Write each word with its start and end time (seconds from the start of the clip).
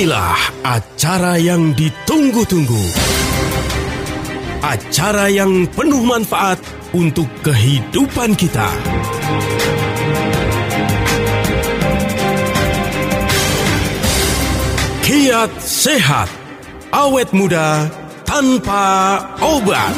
Inilah 0.00 0.64
acara 0.64 1.36
yang 1.36 1.76
ditunggu-tunggu. 1.76 2.88
Acara 4.64 5.28
yang 5.28 5.68
penuh 5.76 6.00
manfaat 6.08 6.56
untuk 6.96 7.28
kehidupan 7.44 8.32
kita. 8.32 8.64
Kiat 15.04 15.52
sehat, 15.60 16.32
awet 16.96 17.28
muda 17.36 17.84
tanpa 18.24 19.20
obat. 19.44 19.92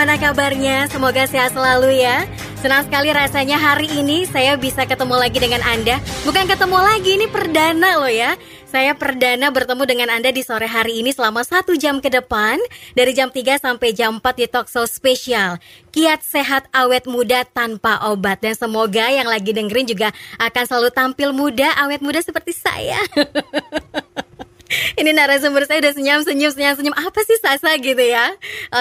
Gimana 0.00 0.16
kabarnya? 0.16 0.88
Semoga 0.88 1.28
sehat 1.28 1.52
selalu 1.52 2.00
ya. 2.00 2.24
Senang 2.56 2.88
sekali 2.88 3.12
rasanya 3.12 3.60
hari 3.60 3.84
ini 3.84 4.24
saya 4.24 4.56
bisa 4.56 4.88
ketemu 4.88 5.12
lagi 5.12 5.36
dengan 5.36 5.60
Anda. 5.60 6.00
Bukan 6.24 6.48
ketemu 6.48 6.78
lagi, 6.80 7.10
ini 7.20 7.28
perdana 7.28 8.00
loh 8.00 8.08
ya. 8.08 8.32
Saya 8.64 8.96
perdana 8.96 9.52
bertemu 9.52 9.84
dengan 9.84 10.08
Anda 10.08 10.32
di 10.32 10.40
sore 10.40 10.64
hari 10.64 11.04
ini 11.04 11.12
selama 11.12 11.44
satu 11.44 11.76
jam 11.76 12.00
ke 12.00 12.08
depan. 12.08 12.56
Dari 12.96 13.12
jam 13.12 13.28
3 13.28 13.60
sampai 13.60 13.92
jam 13.92 14.16
4 14.24 14.40
di 14.40 14.48
Talkshow 14.48 14.88
spesial. 14.88 15.60
Kiat 15.92 16.24
sehat 16.24 16.72
awet 16.72 17.04
muda 17.04 17.44
tanpa 17.44 18.00
obat. 18.08 18.40
Dan 18.40 18.56
semoga 18.56 19.04
yang 19.12 19.28
lagi 19.28 19.52
dengerin 19.52 19.84
juga 19.84 20.16
akan 20.40 20.64
selalu 20.64 20.88
tampil 20.96 21.36
muda, 21.36 21.76
awet 21.76 22.00
muda 22.00 22.24
seperti 22.24 22.56
saya. 22.56 23.04
Ini 25.00 25.10
narasumber 25.10 25.66
saya 25.66 25.82
udah 25.82 25.92
senyum-senyum, 25.94 26.50
senyum-senyum. 26.54 26.94
Apa 26.94 27.20
sih 27.26 27.38
Sasa 27.42 27.74
gitu 27.78 28.00
ya? 28.00 28.30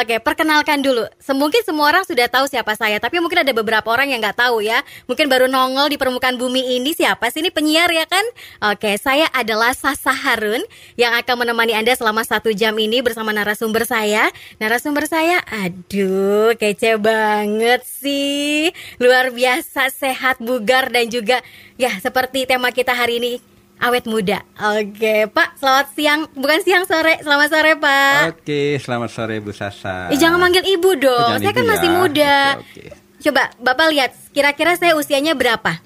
Oke, 0.01 0.21
perkenalkan 0.21 0.85
dulu. 0.85 1.05
Mungkin 1.33 1.61
semua 1.65 1.89
orang 1.89 2.03
sudah 2.05 2.27
tahu 2.29 2.45
siapa 2.45 2.75
saya, 2.77 3.01
tapi 3.01 3.17
mungkin 3.23 3.41
ada 3.41 3.53
beberapa 3.55 3.87
orang 3.89 4.13
yang 4.13 4.21
nggak 4.21 4.37
tahu 4.37 4.61
ya. 4.61 4.83
Mungkin 5.09 5.25
baru 5.31 5.49
nongol 5.49 5.89
di 5.89 5.97
permukaan 5.97 6.37
bumi 6.37 6.77
ini 6.77 6.93
siapa 6.93 7.31
sih 7.33 7.41
ini 7.41 7.49
penyiar 7.49 7.89
ya 7.89 8.05
kan? 8.05 8.25
Oke, 8.73 8.99
saya 9.01 9.25
adalah 9.33 9.73
Sasa 9.73 10.13
Harun 10.13 10.61
yang 10.99 11.15
akan 11.15 11.45
menemani 11.45 11.73
Anda 11.73 11.95
selama 11.95 12.21
satu 12.27 12.53
jam 12.53 12.75
ini 12.77 13.01
bersama 13.01 13.33
narasumber 13.33 13.87
saya. 13.87 14.29
Narasumber 14.61 15.07
saya, 15.09 15.41
aduh, 15.47 16.53
kece 16.59 16.99
banget 16.99 17.81
sih. 17.87 18.69
Luar 19.01 19.31
biasa, 19.31 19.89
sehat, 19.89 20.43
bugar, 20.43 20.91
dan 20.91 21.07
juga 21.09 21.41
ya 21.79 21.95
seperti 21.97 22.43
tema 22.43 22.75
kita 22.75 22.91
hari 22.91 23.23
ini 23.23 23.58
awet 23.79 24.05
muda. 24.05 24.43
Oke, 24.75 25.27
Pak, 25.31 25.55
selamat 25.57 25.87
siang. 25.95 26.21
Bukan 26.35 26.59
siang 26.61 26.83
sore, 26.83 27.19
selamat 27.23 27.47
sore, 27.49 27.71
Pak. 27.79 28.21
Oke, 28.35 28.77
selamat 28.77 29.09
sore 29.09 29.35
Bu 29.39 29.51
Sasa. 29.55 30.11
Eh, 30.11 30.19
jangan 30.19 30.39
manggil 30.39 30.63
ibu 30.67 30.95
dong. 30.99 31.15
Oh, 31.15 31.39
jangan 31.39 31.43
saya 31.43 31.53
kan 31.55 31.65
ibu 31.65 31.71
masih 31.71 31.89
ya. 31.89 31.95
muda. 31.95 32.35
Oke, 32.59 32.81
oke. 32.83 32.83
Coba 33.19 33.41
Bapak 33.59 33.85
lihat, 33.91 34.11
kira-kira 34.31 34.75
saya 34.79 34.95
usianya 34.95 35.35
berapa? 35.35 35.79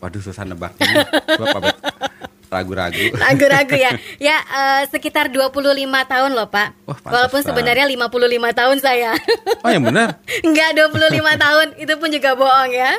Waduh 0.00 0.24
susah 0.24 0.44
nebaknya. 0.44 1.04
Bapak 1.36 1.76
ragu-ragu. 2.52 3.00
Ragu-ragu 3.16 3.76
ya. 3.76 3.90
Ya, 4.28 4.36
eh, 4.38 4.82
sekitar 4.92 5.32
25 5.32 5.56
tahun 6.04 6.30
loh, 6.36 6.46
Pak. 6.52 6.68
Wah, 6.84 6.94
pantes, 7.00 7.10
Walaupun 7.10 7.40
Pak. 7.40 7.48
sebenarnya 7.48 7.84
55 7.88 8.52
tahun 8.52 8.76
saya. 8.78 9.10
Oh 9.64 9.70
yang 9.72 9.82
benar. 9.88 10.20
Enggak 10.46 10.76
25 10.76 11.16
tahun, 11.48 11.66
itu 11.80 11.94
pun 11.96 12.08
juga 12.12 12.30
bohong 12.36 12.70
ya. 12.70 12.92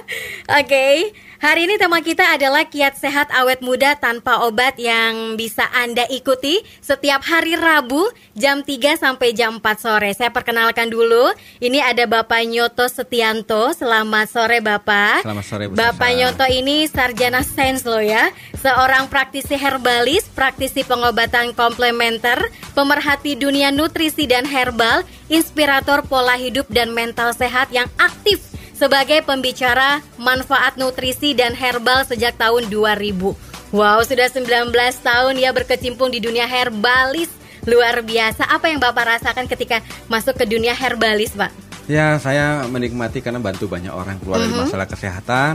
Oke, 0.58 1.14
hari 1.44 1.68
ini 1.68 1.76
tema 1.76 2.00
kita 2.00 2.40
adalah 2.40 2.64
kiat 2.64 2.96
sehat 2.96 3.28
awet 3.36 3.60
muda 3.60 4.00
tanpa 4.00 4.48
obat 4.48 4.80
yang 4.80 5.36
bisa 5.36 5.68
Anda 5.76 6.08
ikuti 6.08 6.64
setiap 6.80 7.20
hari 7.28 7.60
Rabu 7.60 8.08
jam 8.32 8.64
3 8.64 8.96
sampai 8.96 9.36
jam 9.36 9.60
4 9.60 9.76
sore. 9.76 10.16
Saya 10.16 10.32
perkenalkan 10.32 10.88
dulu, 10.88 11.36
ini 11.60 11.84
ada 11.84 12.08
Bapak 12.08 12.48
Nyoto 12.48 12.88
Setianto. 12.88 13.76
Selamat 13.76 14.32
sore 14.32 14.64
Bapak. 14.64 15.28
Selamat 15.28 15.44
sore, 15.44 15.68
Bu 15.68 15.76
Bapak 15.76 16.16
Sasa. 16.16 16.20
Nyoto 16.24 16.46
ini 16.48 16.88
sarjana 16.88 17.44
sains 17.44 17.84
loh 17.84 18.00
ya. 18.00 18.32
Seorang 18.64 19.12
praktisi 19.12 19.60
herbalis, 19.60 20.24
praktisi 20.32 20.88
pengobatan 20.88 21.52
komplementer, 21.52 22.40
pemerhati 22.72 23.36
dunia 23.36 23.68
nutrisi 23.68 24.32
dan 24.32 24.48
herbal, 24.48 25.04
inspirator 25.28 26.08
pola 26.08 26.40
hidup 26.40 26.72
dan 26.72 26.96
mental 26.96 27.36
sehat 27.36 27.68
yang 27.76 27.92
aktif 28.00 28.53
sebagai 28.74 29.22
pembicara 29.22 30.02
manfaat 30.18 30.76
nutrisi 30.76 31.32
dan 31.32 31.54
herbal 31.54 32.04
sejak 32.04 32.36
tahun 32.36 32.68
2000. 32.68 33.34
Wow, 33.74 34.06
sudah 34.06 34.30
19 34.30 34.70
tahun 35.02 35.34
ya 35.34 35.50
berkecimpung 35.50 36.14
di 36.14 36.22
dunia 36.22 36.46
herbalis. 36.46 37.30
Luar 37.64 38.04
biasa. 38.04 38.44
Apa 38.46 38.68
yang 38.68 38.78
Bapak 38.78 39.18
rasakan 39.18 39.48
ketika 39.48 39.80
masuk 40.06 40.36
ke 40.36 40.44
dunia 40.44 40.76
herbalis, 40.76 41.32
Pak? 41.32 41.50
Ya 41.84 42.16
saya 42.16 42.64
menikmati 42.68 43.20
karena 43.20 43.40
bantu 43.40 43.68
banyak 43.68 43.92
orang 43.92 44.16
keluar 44.20 44.40
Mhm. 44.40 44.44
dari 44.46 44.56
masalah 44.56 44.88
kesehatan. 44.88 45.54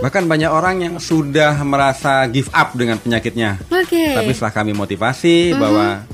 Bahkan 0.00 0.24
banyak 0.24 0.48
orang 0.48 0.84
yang 0.84 0.94
sudah 0.96 1.56
merasa 1.64 2.24
give 2.28 2.48
up 2.52 2.72
dengan 2.72 2.96
penyakitnya. 2.96 3.60
Oke. 3.68 4.04
Tapi 4.14 4.30
setelah 4.32 4.52
kami 4.52 4.72
motivasi 4.72 5.52
bahwa 5.52 6.04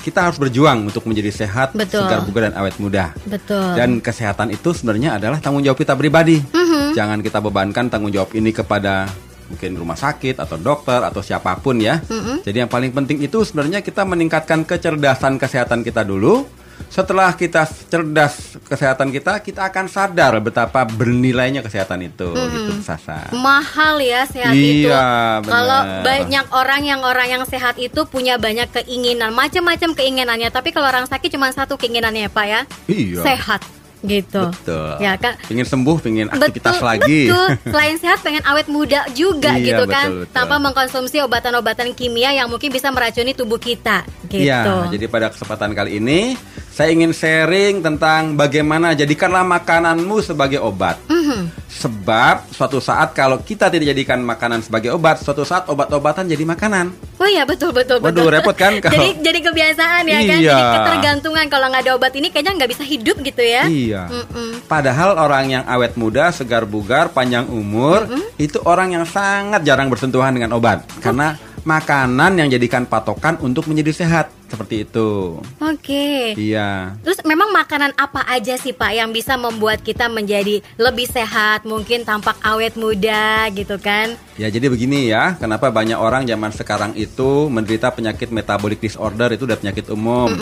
kita 0.00 0.30
harus 0.30 0.38
berjuang 0.38 0.88
untuk 0.88 1.04
menjadi 1.04 1.30
sehat, 1.34 1.74
Betul. 1.74 2.06
segar 2.06 2.24
bugar 2.24 2.50
dan 2.50 2.54
awet 2.56 2.74
muda. 2.80 3.12
Betul. 3.26 3.76
Dan 3.76 3.98
kesehatan 3.98 4.54
itu 4.54 4.72
sebenarnya 4.72 5.18
adalah 5.18 5.42
tanggung 5.42 5.62
jawab 5.62 5.78
kita 5.78 5.98
pribadi. 5.98 6.40
Mhm. 6.40 6.96
Jangan 6.96 7.18
kita 7.20 7.38
bebankan 7.42 7.90
tanggung 7.92 8.14
jawab 8.14 8.32
ini 8.34 8.50
kepada 8.54 9.10
mungkin 9.48 9.80
rumah 9.80 9.96
sakit 9.96 10.36
atau 10.36 10.60
dokter 10.60 11.00
atau 11.00 11.24
siapa 11.24 11.56
pun 11.58 11.80
ya. 11.80 12.00
Mhm. 12.04 12.44
Jadi 12.44 12.56
yang 12.64 12.70
paling 12.70 12.92
penting 12.92 13.18
itu 13.24 13.40
sebenarnya 13.42 13.80
kita 13.80 14.04
meningkatkan 14.04 14.62
kecerdasan 14.62 15.40
kesehatan 15.40 15.80
kita 15.80 16.04
dulu. 16.04 16.44
Setelah 16.88 17.34
kita 17.34 17.62
cerdas 17.66 18.56
kesehatan 18.64 19.10
kita, 19.10 19.38
kita 19.42 19.68
akan 19.68 19.86
sadar 19.86 20.38
betapa 20.38 20.82
bernilainya 20.82 21.60
kesehatan 21.60 22.06
itu, 22.06 22.32
gitu 22.32 22.72
Sasa. 22.80 23.28
mahal 23.34 24.00
ya 24.00 24.24
sehat 24.24 24.54
Iya, 24.54 25.38
itu. 25.42 25.50
Kalau 25.50 25.80
banyak 26.02 26.44
orang 26.50 26.82
yang 26.86 27.00
orang 27.04 27.28
yang 27.28 27.42
sehat 27.44 27.76
itu 27.76 28.02
punya 28.08 28.38
banyak 28.38 28.70
keinginan, 28.72 29.30
macam-macam 29.30 29.94
keinginannya. 29.94 30.48
Tapi 30.48 30.72
kalau 30.72 30.88
orang 30.88 31.06
sakit 31.06 31.28
cuma 31.30 31.52
satu 31.52 31.76
keinginannya 31.76 32.26
ya 32.26 32.30
Pak 32.32 32.46
ya, 32.46 32.60
Iya. 32.88 33.22
sehat 33.22 33.60
gitu. 34.02 34.42
Betul. 34.52 34.92
Ya 35.02 35.18
kan. 35.18 35.34
Pengen 35.46 35.66
sembuh, 35.66 35.96
pengen 35.98 36.26
aktivitas 36.30 36.78
betul, 36.78 36.86
lagi. 36.86 37.22
Betul. 37.30 37.48
Selain 37.74 37.96
sehat 37.98 38.18
pengen 38.22 38.44
awet 38.46 38.66
muda 38.70 39.00
juga 39.14 39.54
Iya, 39.58 39.66
gitu 39.74 39.84
kan, 39.90 40.06
betul, 40.08 40.20
betul. 40.26 40.34
tanpa 40.34 40.56
mengkonsumsi 40.62 41.16
obat-obatan 41.24 41.90
kimia 41.94 42.30
yang 42.34 42.46
mungkin 42.46 42.70
bisa 42.70 42.90
meracuni 42.94 43.34
tubuh 43.34 43.58
kita. 43.58 44.06
Gitu. 44.28 44.46
Iya, 44.46 44.86
jadi 44.92 45.04
pada 45.08 45.32
kesempatan 45.32 45.72
kali 45.74 45.98
ini 45.98 46.36
saya 46.68 46.94
ingin 46.94 47.10
sharing 47.10 47.82
tentang 47.82 48.38
bagaimana 48.38 48.94
jadikanlah 48.94 49.42
makananmu 49.42 50.22
sebagai 50.22 50.62
obat. 50.62 51.00
Mhm. 51.10 51.67
Sebab 51.78 52.50
suatu 52.50 52.78
saat 52.78 53.14
kalau 53.14 53.38
kita 53.38 53.70
tidak 53.70 53.86
jadikan 53.88 54.18
makanan 54.18 54.60
sebagai 54.60 54.90
obat, 54.90 55.18
suatu 55.18 55.42
saat 55.42 55.64
obat-obatan 55.64 56.26
jadi 56.26 56.42
makanan. 56.42 56.90
Oh 57.16 57.24
iya 57.24 57.46
betul 57.46 57.70
betul 57.70 58.02
betul. 58.02 58.26
Waduh, 58.26 58.34
repot 58.34 58.52
kan 58.52 58.74
kalau- 58.82 58.98
jadi 58.98 59.14
jadi 59.22 59.40
kebiasaan 59.40 60.02
ya 60.04 60.18
kan, 60.20 60.38
Iya. 60.38 60.52
jadi 60.52 60.74
ketergantungan 60.74 61.46
kalau 61.46 61.66
nggak 61.68 61.82
ada 61.84 61.92
obat 61.94 62.12
ini 62.12 62.28
kayaknya 62.28 62.58
nggak 62.58 62.70
bisa 62.72 62.82
hidup 62.82 63.16
gitu 63.20 63.40
ya. 63.40 63.62
Iya. 63.64 64.02
Mm-mm. 64.08 64.66
Padahal 64.66 65.14
orang 65.14 65.44
yang 65.48 65.64
awet 65.64 65.94
muda, 65.94 66.28
segar 66.28 66.66
bugar, 66.66 67.08
panjang 67.08 67.46
umur, 67.46 68.10
itu 68.36 68.58
orang 68.64 68.92
yang 68.92 69.06
sangat 69.06 69.62
jarang 69.62 69.86
bersentuhan 69.86 70.34
dengan 70.34 70.50
obat. 70.52 70.82
Karena 70.98 71.38
makanan 71.68 72.40
yang 72.40 72.48
jadikan 72.48 72.88
patokan 72.88 73.36
untuk 73.44 73.68
menjadi 73.68 73.92
sehat. 73.92 74.32
Seperti 74.48 74.88
itu. 74.88 75.36
Oke. 75.60 76.32
Iya. 76.32 76.96
Terus 77.04 77.20
memang 77.28 77.52
makanan 77.52 77.92
apa 78.00 78.24
aja 78.32 78.56
sih 78.56 78.72
Pak 78.72 78.96
yang 78.96 79.12
bisa 79.12 79.36
membuat 79.36 79.84
kita 79.84 80.08
menjadi 80.08 80.64
lebih 80.80 81.04
sehat, 81.04 81.68
mungkin 81.68 82.08
tampak 82.08 82.40
awet 82.40 82.72
muda 82.72 83.52
gitu 83.52 83.76
kan? 83.76 84.16
Ya 84.40 84.48
jadi 84.48 84.72
begini 84.72 85.12
ya, 85.12 85.36
kenapa 85.36 85.68
banyak 85.68 86.00
orang 86.00 86.24
zaman 86.24 86.48
sekarang 86.56 86.96
itu 86.96 87.52
menderita 87.52 87.92
penyakit 87.92 88.32
metabolic 88.32 88.80
disorder 88.80 89.36
itu 89.36 89.44
udah 89.44 89.60
penyakit 89.60 89.84
umum. 89.92 90.32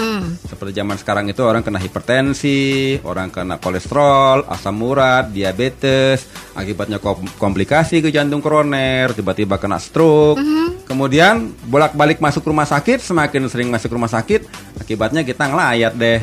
Seperti 0.46 0.78
zaman 0.78 1.02
sekarang 1.02 1.26
itu 1.26 1.42
orang 1.42 1.66
kena 1.66 1.82
hipertensi, 1.82 3.02
orang 3.02 3.34
kena 3.34 3.58
kolesterol, 3.58 4.46
asam 4.46 4.86
urat, 4.86 5.34
diabetes, 5.34 6.30
akibatnya 6.54 7.02
kom- 7.02 7.26
komplikasi 7.42 8.06
ke 8.06 8.14
jantung 8.14 8.38
koroner, 8.38 9.10
tiba-tiba 9.18 9.58
kena 9.58 9.82
stroke. 9.82 10.38
Kemudian 10.86 11.50
bolak-balik 11.62 12.16
masuk 12.16 12.46
rumah 12.46 12.62
sakit, 12.62 13.02
semakin 13.02 13.42
sering 13.46 13.66
masuk 13.66 13.90
rumah 13.90 14.06
sakit, 14.06 14.46
akibatnya 14.78 15.20
kita 15.20 15.44
ngelayat 15.44 15.92
deh. 15.92 16.18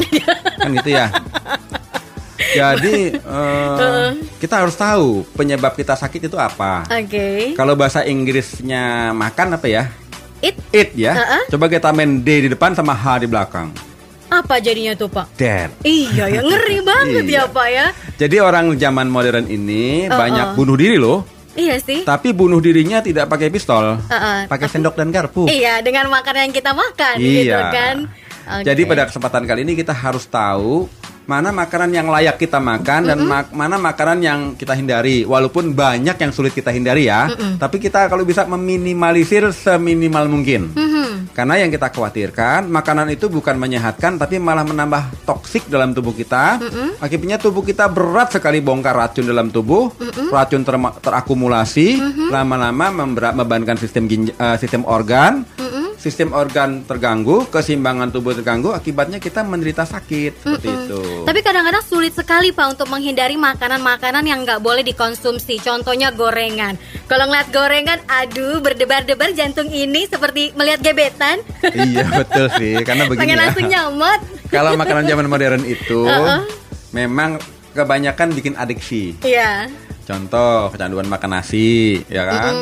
kan 0.56 0.72
gitu 0.74 0.90
ya. 0.90 1.12
Jadi 2.54 2.98
eh, 3.14 4.10
kita 4.38 4.56
harus 4.58 4.74
tahu 4.74 5.26
penyebab 5.34 5.74
kita 5.74 5.94
sakit 5.94 6.28
itu 6.28 6.38
apa. 6.38 6.86
Oke. 6.88 7.54
Kalau 7.54 7.74
bahasa 7.74 8.04
Inggrisnya 8.04 9.12
makan 9.12 9.58
apa 9.58 9.68
ya? 9.68 9.84
It 10.40 10.60
Eat 10.70 10.92
ya. 10.94 11.14
Uh-uh. 11.14 11.44
Coba 11.50 11.66
kita 11.68 11.90
main 11.90 12.20
D 12.20 12.46
di 12.46 12.50
depan 12.50 12.72
sama 12.72 12.92
H 12.92 13.20
di 13.20 13.28
belakang. 13.28 13.72
apa 14.26 14.58
jadinya 14.58 14.98
tuh 14.98 15.06
Pak? 15.08 15.38
Dead. 15.38 15.70
Iya 15.86 16.26
ya 16.28 16.42
ngeri 16.42 16.82
banget 16.82 17.24
Iya. 17.30 17.46
ya 17.46 17.54
Pak 17.54 17.68
ya. 17.70 17.86
Jadi 18.18 18.36
orang 18.40 18.74
zaman 18.76 19.06
modern 19.06 19.46
ini 19.46 20.06
Uh-uh. 20.06 20.18
banyak 20.18 20.48
bunuh 20.54 20.74
diri 20.74 20.98
loh. 20.98 21.22
Iya 21.54 21.78
sih. 21.78 22.02
Tapi 22.02 22.32
bunuh 22.32 22.58
dirinya 22.58 22.98
tidak 23.00 23.28
pakai 23.28 23.48
pistol, 23.48 23.98
Uh-uh, 24.00 24.46
pakai 24.46 24.68
sendok 24.68 24.94
dan 24.94 25.10
garpu. 25.10 25.46
Iya, 25.46 25.80
dengan 25.80 26.10
makanan 26.10 26.50
yang 26.50 26.56
kita 26.56 26.72
makan 26.72 27.14
gitu 27.16 27.46
Iya. 27.48 27.70
kan. 27.70 27.96
Oke. 28.44 28.66
Jadi 28.66 28.82
pada 28.84 29.04
kesempatan 29.06 29.44
kali 29.44 29.62
ini 29.62 29.74
kita 29.74 29.94
harus 29.94 30.26
tahu 30.26 30.90
mana 31.24 31.56
makanan 31.56 31.88
yang 31.90 32.08
layak 32.10 32.36
kita 32.36 32.60
makan 32.60 33.08
dan 33.08 33.16
mak- 33.24 33.56
mana 33.56 33.80
makanan 33.80 34.20
yang 34.20 34.40
kita 34.54 34.76
hindari. 34.76 35.24
Walaupun 35.24 35.72
banyak 35.72 36.12
yang 36.14 36.32
sulit 36.32 36.52
kita 36.52 36.68
hindari 36.68 37.08
ya, 37.08 37.32
tapi 37.56 37.80
kita 37.80 38.12
kalau 38.12 38.24
bisa 38.24 38.44
meminimalisir 38.44 39.48
seminimal 39.50 40.28
mungkin. 40.28 40.76
Mhm. 40.76 40.93
Karena 41.34 41.58
yang 41.58 41.68
kita 41.68 41.90
khawatirkan 41.90 42.70
makanan 42.70 43.10
itu 43.10 43.26
bukan 43.26 43.58
menyehatkan 43.58 44.16
tapi 44.16 44.38
malah 44.38 44.62
menambah 44.62 45.26
toksik 45.26 45.66
dalam 45.66 45.90
tubuh 45.92 46.14
kita. 46.14 46.62
Akibatnya 47.02 47.42
tubuh 47.42 47.62
kita 47.62 47.90
berat 47.90 48.30
sekali 48.30 48.62
bongkar 48.62 48.94
racun 48.94 49.26
dalam 49.26 49.50
tubuh. 49.50 49.90
Racun 50.30 50.62
terma- 50.62 50.94
terakumulasi, 50.96 51.98
lama-lama 52.30 52.94
membera- 52.94 53.34
membebankan 53.34 53.76
sistem 53.76 54.06
eh, 54.08 54.58
sistem 54.58 54.86
organ. 54.86 55.42
Sistem 56.04 56.36
organ 56.36 56.84
terganggu, 56.84 57.48
keseimbangan 57.48 58.12
tubuh 58.12 58.36
terganggu, 58.36 58.76
akibatnya 58.76 59.24
kita 59.24 59.40
menderita 59.40 59.88
sakit 59.88 60.36
seperti 60.36 60.68
itu. 60.68 61.24
Tapi 61.24 61.40
kadang-kadang 61.40 61.80
sulit 61.80 62.12
sekali 62.12 62.52
Pak 62.52 62.76
untuk 62.76 62.92
menghindari 62.92 63.40
makanan-makanan 63.40 64.28
yang 64.28 64.44
nggak 64.44 64.60
boleh 64.60 64.84
dikonsumsi. 64.84 65.64
Contohnya 65.64 66.12
gorengan. 66.12 66.76
Kalau 67.08 67.32
ngeliat 67.32 67.56
gorengan, 67.56 68.04
aduh 68.12 68.60
berdebar-debar 68.60 69.32
jantung 69.32 69.72
ini 69.72 70.04
seperti 70.04 70.52
melihat 70.60 70.84
gebetan. 70.84 71.40
iya 71.72 72.04
betul 72.20 72.52
sih, 72.60 72.84
karena 72.84 73.08
begini 73.08 73.24
Pengen 73.24 73.40
ya. 73.40 73.44
langsung 73.48 73.66
nyamot. 73.72 74.20
Kalau 74.60 74.76
makanan 74.76 75.08
zaman 75.08 75.32
modern 75.32 75.64
itu 75.64 76.04
Uh-uh. 76.04 76.44
memang 76.92 77.40
kebanyakan 77.72 78.36
bikin 78.36 78.54
adiksi. 78.60 79.16
Iya. 79.24 79.72
Contoh 80.04 80.68
kecanduan 80.76 81.08
makan 81.08 81.40
nasi, 81.40 82.04
ya 82.12 82.28
kan? 82.28 82.54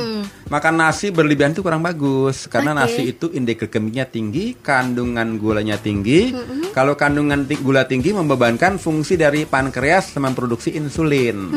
Makan 0.51 0.75
nasi 0.77 1.09
berlebihan 1.09 1.55
itu 1.55 1.63
kurang 1.65 1.81
bagus 1.81 2.45
karena 2.45 2.75
Oke. 2.75 2.79
nasi 2.85 3.01
itu 3.15 3.31
indeks 3.33 3.65
glikemiknya 3.65 4.05
tinggi, 4.05 4.53
kandungan 4.59 5.41
gulanya 5.41 5.79
tinggi. 5.81 6.35
Kalau 6.75 6.93
kandungan 6.93 7.49
gula 7.63 7.89
tinggi 7.89 8.13
membebankan 8.13 8.77
fungsi 8.77 9.17
dari 9.17 9.49
pankreas 9.49 10.13
memproduksi 10.19 10.75
insulin. 10.77 11.49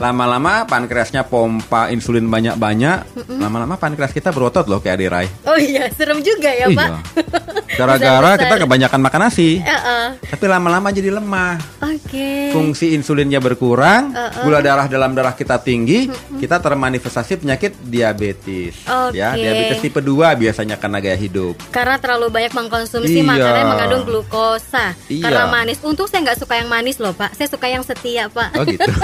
Lama-lama 0.00 0.64
pankreasnya 0.64 1.28
pompa 1.28 1.92
insulin 1.92 2.24
banyak-banyak, 2.24 3.28
lama-lama 3.36 3.76
pankreas 3.76 4.16
kita 4.16 4.32
berotot 4.32 4.64
loh 4.64 4.80
kayak 4.80 4.96
Adirai. 4.96 5.26
Oh 5.44 5.60
iya, 5.60 5.92
serem 5.92 6.24
juga 6.24 6.48
ya 6.48 6.72
Pak. 6.72 6.90
Gara-gara 7.80 8.36
kita 8.36 8.64
kebanyakan 8.64 9.00
makan 9.00 9.20
nasi. 9.28 9.60
Heeh. 9.60 10.06
Tapi 10.24 10.44
lama-lama 10.48 10.88
jadi 10.92 11.12
lemah. 11.12 11.56
Oke. 11.84 12.52
Fungsi 12.52 12.96
insulinnya 12.96 13.40
berkurang, 13.40 14.12
Uh-uh. 14.12 14.44
gula 14.44 14.60
darah 14.60 14.88
dalam 15.00 15.16
darah 15.16 15.32
kita 15.32 15.56
tinggi, 15.56 16.12
kita 16.36 16.60
termanifestasi 16.60 17.40
penyakit 17.40 17.72
diabetes. 17.80 18.84
Ya, 19.10 19.32
Oke. 19.32 19.40
diabetes 19.40 19.80
tipe 19.80 19.96
2 19.98 20.12
biasanya 20.36 20.76
karena 20.76 21.00
gaya 21.00 21.16
hidup. 21.16 21.56
Karena 21.72 21.96
terlalu 21.96 22.28
banyak 22.28 22.52
mengkonsumsi 22.52 23.16
Iya. 23.16 23.24
makanan 23.24 23.56
yang 23.56 23.70
mengandung 23.72 24.04
glukosa. 24.04 24.92
Iya. 25.08 25.24
Karena 25.24 25.44
manis. 25.48 25.80
Untung 25.80 26.04
saya 26.04 26.20
nggak 26.22 26.38
suka 26.38 26.54
yang 26.54 26.68
manis 26.68 27.00
loh 27.00 27.16
Pak. 27.16 27.32
Saya 27.32 27.48
suka 27.48 27.64
yang 27.64 27.80
setia 27.80 28.28
Pak. 28.28 28.60
Oh 28.60 28.64
gitu. 28.68 28.84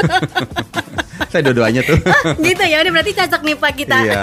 Saya 1.27 1.43
dua-duanya 1.43 1.81
tuh. 1.81 1.97
gitu 2.39 2.61
ya, 2.63 2.85
udah 2.85 2.93
berarti 2.93 3.13
cocok 3.17 3.41
nih 3.41 3.57
Pak 3.57 3.73
kita. 3.75 3.99
Iya. 3.99 4.23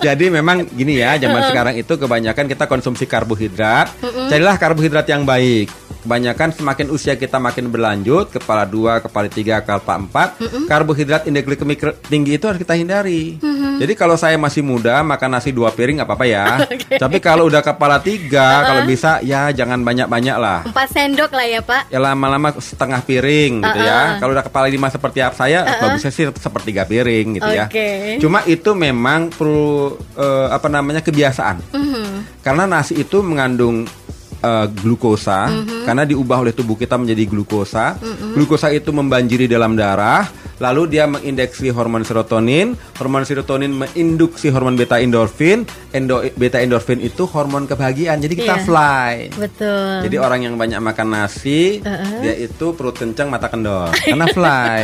Jadi 0.00 0.26
memang 0.26 0.66
gini 0.66 0.98
ya, 0.98 1.14
zaman 1.16 1.42
sekarang 1.48 1.74
itu 1.78 1.92
kebanyakan 1.94 2.44
kita 2.44 2.64
konsumsi 2.66 3.06
karbohidrat. 3.06 3.88
Carilah 4.26 4.58
karbohidrat 4.58 5.06
yang 5.06 5.22
baik. 5.22 5.70
Kebanyakan 6.00 6.56
semakin 6.56 6.86
usia 6.88 7.14
kita 7.14 7.36
makin 7.36 7.68
berlanjut, 7.68 8.32
kepala 8.32 8.64
dua, 8.64 9.04
kepala 9.04 9.28
tiga, 9.28 9.60
kepala 9.60 10.00
empat, 10.08 10.40
karbohidrat 10.64 11.28
indeks 11.28 11.46
glikemik 11.46 11.80
tinggi 12.08 12.40
itu 12.40 12.44
harus 12.48 12.60
kita 12.60 12.74
hindari. 12.76 13.36
Jadi 13.80 13.92
kalau 13.96 14.12
saya 14.20 14.36
masih 14.36 14.60
muda 14.60 15.00
makan 15.00 15.40
nasi 15.40 15.56
dua 15.56 15.72
piring 15.72 16.00
nggak 16.00 16.08
apa-apa 16.08 16.26
ya. 16.28 16.46
Tapi 17.02 17.16
kalau 17.16 17.48
udah 17.48 17.64
kepala 17.64 17.96
tiga, 17.96 18.64
kalau 18.68 18.84
bisa 18.84 19.24
ya 19.24 19.48
jangan 19.56 19.80
banyak-banyak 19.80 20.36
lah. 20.36 20.68
Empat 20.68 20.88
sendok 20.92 21.32
lah 21.32 21.46
ya 21.48 21.60
Pak. 21.64 21.88
Ya 21.88 21.96
lama-lama 21.96 22.52
setengah 22.60 23.00
piring 23.00 23.64
gitu 23.64 23.78
ya. 23.80 24.20
Kalau 24.20 24.36
udah 24.36 24.44
kepala 24.44 24.66
lima 24.68 24.92
seperti 24.92 25.24
apa 25.24 25.32
saya, 25.32 25.64
bagusnya 25.80 26.12
sih 26.12 26.28
sepertiga 26.28 26.84
piring 26.84 27.40
gitu 27.40 27.48
ya. 27.48 27.72
Oke. 27.72 28.20
Cuma 28.20 28.44
itu 28.44 28.76
memang 28.76 29.32
perlu 29.32 29.96
eh, 30.16 30.48
apa 30.52 30.68
namanya 30.68 31.00
kebiasaan. 31.00 31.56
Mhm. 31.72 32.44
Karena 32.44 32.68
nasi 32.68 33.00
itu 33.00 33.24
mengandung 33.24 33.88
eh, 34.40 34.66
glukosa 34.72 35.52
karena 35.84 36.02
diubah 36.02 36.40
oleh 36.40 36.52
tubuh 36.52 36.74
kita 36.74 36.96
menjadi 36.96 37.24
glukosa. 37.24 37.96
Glukosa 38.32 38.68
itu 38.70 38.90
membanjiri 38.90 39.44
dalam 39.44 39.74
darah, 39.74 40.24
lalu 40.58 40.96
dia 40.96 41.04
mengindeksi 41.04 41.68
hormon 41.70 42.02
serotonin. 42.02 42.72
Hormon 42.96 43.24
serotonin 43.24 43.72
menginduksi 43.72 44.48
hormon 44.48 44.74
beta 44.74 44.98
endorfin. 44.98 45.64
Endo, 45.90 46.22
beta 46.34 46.58
endorfin 46.58 46.98
itu 46.98 47.24
hormon 47.26 47.64
kebahagiaan. 47.64 48.18
Jadi 48.18 48.34
kita 48.36 48.54
Iya. 48.56 48.64
fly. 48.64 49.12
Betul. 49.34 49.94
Jadi 50.08 50.16
orang 50.16 50.40
yang 50.44 50.54
banyak 50.54 50.78
makan 50.78 51.08
nasi, 51.10 51.80
dia 52.20 52.34
itu 52.36 52.72
perut 52.72 52.94
kencang 52.94 53.28
mata 53.28 53.48
kendor. 53.48 53.90
Karena 53.94 54.26
fly. 54.30 54.80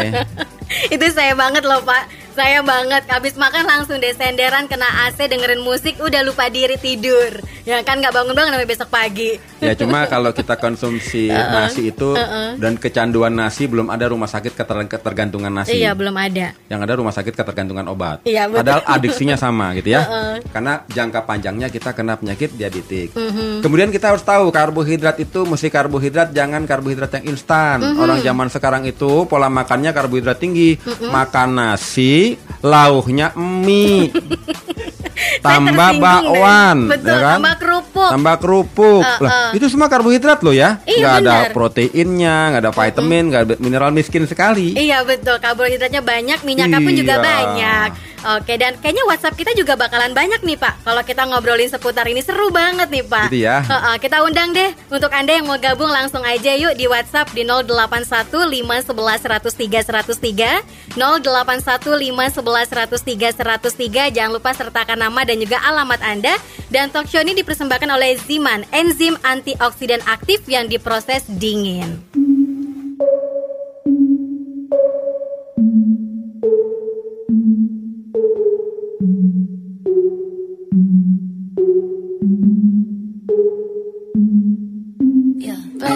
Itu 0.90 1.06
saya 1.14 1.30
banget 1.38 1.62
loh 1.62 1.78
Pak. 1.78 2.25
Saya 2.36 2.60
banget 2.60 3.08
habis 3.08 3.32
makan 3.32 3.64
langsung 3.64 3.96
desenderan 3.96 4.68
kena 4.68 5.08
AC 5.08 5.24
dengerin 5.24 5.64
musik 5.64 5.96
udah 5.96 6.20
lupa 6.20 6.52
diri 6.52 6.76
tidur. 6.76 7.40
Ya 7.64 7.80
kan 7.80 7.96
nggak 7.96 8.12
bangun-bangun 8.12 8.52
sampai 8.52 8.68
besok 8.68 8.92
pagi. 8.92 9.40
Ya 9.56 9.72
cuma 9.72 10.04
kalau 10.04 10.36
kita 10.36 10.60
konsumsi 10.60 11.32
nasi 11.56 11.88
itu 11.96 12.12
dan 12.60 12.76
kecanduan 12.76 13.32
nasi 13.32 13.64
belum 13.64 13.88
ada 13.88 14.12
rumah 14.12 14.28
sakit 14.28 14.52
keter- 14.52 14.84
ketergantungan 14.84 15.48
nasi. 15.48 15.80
Iya, 15.80 15.96
belum 15.96 16.12
ada. 16.12 16.52
Yang 16.68 16.80
ada 16.84 16.92
rumah 17.00 17.14
sakit 17.16 17.32
ketergantungan 17.32 17.88
obat. 17.88 18.20
Iya, 18.28 18.52
betul. 18.52 18.60
Padahal 18.60 18.82
adiksinya 18.84 19.36
sama 19.40 19.72
gitu 19.72 19.96
ya. 19.96 20.04
Karena 20.52 20.84
jangka 20.92 21.24
panjangnya 21.24 21.72
kita 21.72 21.96
kena 21.96 22.20
penyakit 22.20 22.52
diabetik. 22.52 23.16
Mhm. 23.16 23.64
Kemudian 23.64 23.88
kita 23.88 24.12
harus 24.12 24.20
tahu 24.20 24.52
karbohidrat 24.52 25.16
itu 25.24 25.48
mesti 25.48 25.72
karbohidrat 25.72 26.36
jangan 26.36 26.68
karbohidrat 26.68 27.16
yang 27.16 27.32
instan. 27.32 27.80
Mhm. 27.80 27.96
Orang 27.96 28.18
zaman 28.20 28.48
sekarang 28.52 28.82
itu 28.84 29.24
pola 29.24 29.48
makannya 29.48 29.96
karbohidrat 29.96 30.36
tinggi. 30.36 30.76
Makan 31.00 31.48
nasi, 31.56 32.25
lauhnya 32.62 33.30
mie. 33.36 34.10
tambah 35.40 35.90
bakwan, 35.98 36.76
Betul, 36.92 37.08
ya 37.08 37.16
kan? 37.18 37.38
tambah 37.40 37.54
kerupuk. 37.56 38.10
Tambah 38.12 38.34
kerupuk. 38.40 39.02
Uh, 39.02 39.18
Lah, 39.24 39.30
uh. 39.32 39.50
itu 39.56 39.66
semua 39.66 39.88
karbohidrat 39.88 40.40
loh 40.44 40.52
ya. 40.52 40.80
Iya, 40.84 40.96
Nggak 41.00 41.14
ada 41.22 41.36
proteinnya, 41.52 42.36
nggak 42.52 42.62
ada 42.62 42.72
vitamin, 42.72 43.22
nggak 43.32 43.42
ada 43.42 43.54
mineral 43.58 43.90
miskin 43.90 44.24
sekali. 44.24 44.76
Iya 44.76 45.02
betul, 45.02 45.40
karbohidratnya 45.40 46.00
banyak, 46.00 46.44
minyaknya 46.44 46.78
pun 46.80 46.92
juga 46.92 47.14
Iya. 47.16 47.24
banyak. 47.24 47.90
Oke, 48.26 48.58
dan 48.58 48.74
kayaknya 48.82 49.06
WhatsApp 49.06 49.38
kita 49.38 49.54
juga 49.54 49.78
bakalan 49.78 50.10
banyak 50.10 50.42
nih 50.42 50.58
Pak. 50.58 50.82
Kalau 50.82 51.02
kita 51.06 51.22
ngobrolin 51.30 51.70
seputar 51.70 52.10
ini 52.10 52.18
seru 52.18 52.50
banget 52.50 52.90
nih 52.90 53.06
Pak. 53.06 53.30
Gitu 53.30 53.46
ya. 53.46 53.62
Heeh, 53.62 53.94
kita 54.02 54.26
undang 54.26 54.50
deh 54.50 54.74
untuk 54.90 55.14
anda 55.14 55.30
yang 55.30 55.46
mau 55.46 55.54
gabung 55.54 55.86
langsung 55.86 56.26
aja 56.26 56.50
yuk 56.58 56.74
di 56.74 56.90
WhatsApp 56.90 57.30
di 57.30 57.46
081 57.46 58.50
511 58.50 59.46
103 59.46 60.10
103 60.10 60.98
081 60.98 62.02
511 62.02 62.90
103 62.90 63.30
103 63.30 64.10
Jangan 64.10 64.32
lupa 64.34 64.50
sertakan 64.50 65.05
nama 65.06 65.22
dan 65.22 65.38
juga 65.38 65.62
alamat 65.62 66.02
anda. 66.02 66.34
Dan 66.66 66.90
talk 66.90 67.06
show 67.06 67.22
ini 67.22 67.38
dipersembahkan 67.38 67.86
oleh 67.94 68.18
Ziman, 68.26 68.66
enzim 68.74 69.14
antioksidan 69.22 70.02
aktif 70.10 70.42
yang 70.50 70.66
diproses 70.66 71.22
dingin. 71.30 72.25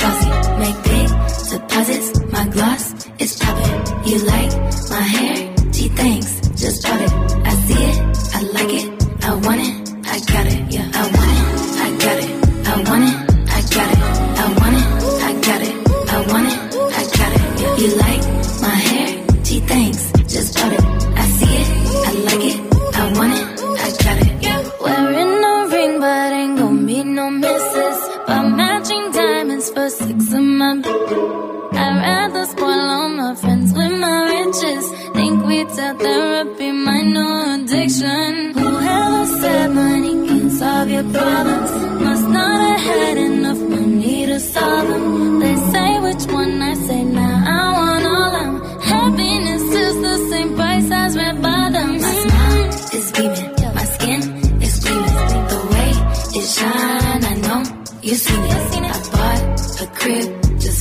flossy. 0.00 0.30
Make 0.62 0.78
big 0.92 1.08
deposits. 1.52 2.08
My 2.32 2.46
gloss 2.48 2.84
is 3.18 3.36
popping. 3.38 3.78
You 4.08 4.18
like 4.34 4.52
my 4.94 5.04
hair? 5.14 5.54
Gee, 5.72 5.88
thanks. 6.00 6.30
Just 6.62 6.82
bought 6.84 7.00
it. 7.06 7.12
I 7.50 7.52
see 7.66 7.82
it. 7.90 7.96
I 8.36 8.40
like 8.56 8.72
it. 8.80 8.86
I 9.24 9.34
want 9.34 9.60
it. 9.60 9.79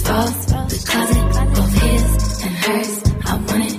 For 0.03 0.63
the 0.69 0.79
closet, 0.87 1.55
both 1.55 1.73
his 1.81 2.43
and 2.43 2.55
hers. 2.55 3.03
I 3.25 3.35
want 3.35 3.63
it, 3.65 3.78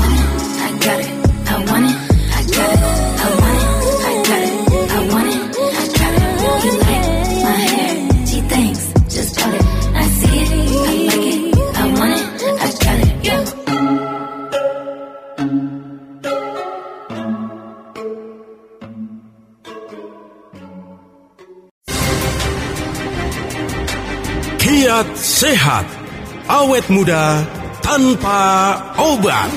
sehat, 25.41 25.89
awet 26.45 26.85
muda 26.93 27.41
tanpa 27.81 28.77
obat. 28.93 29.49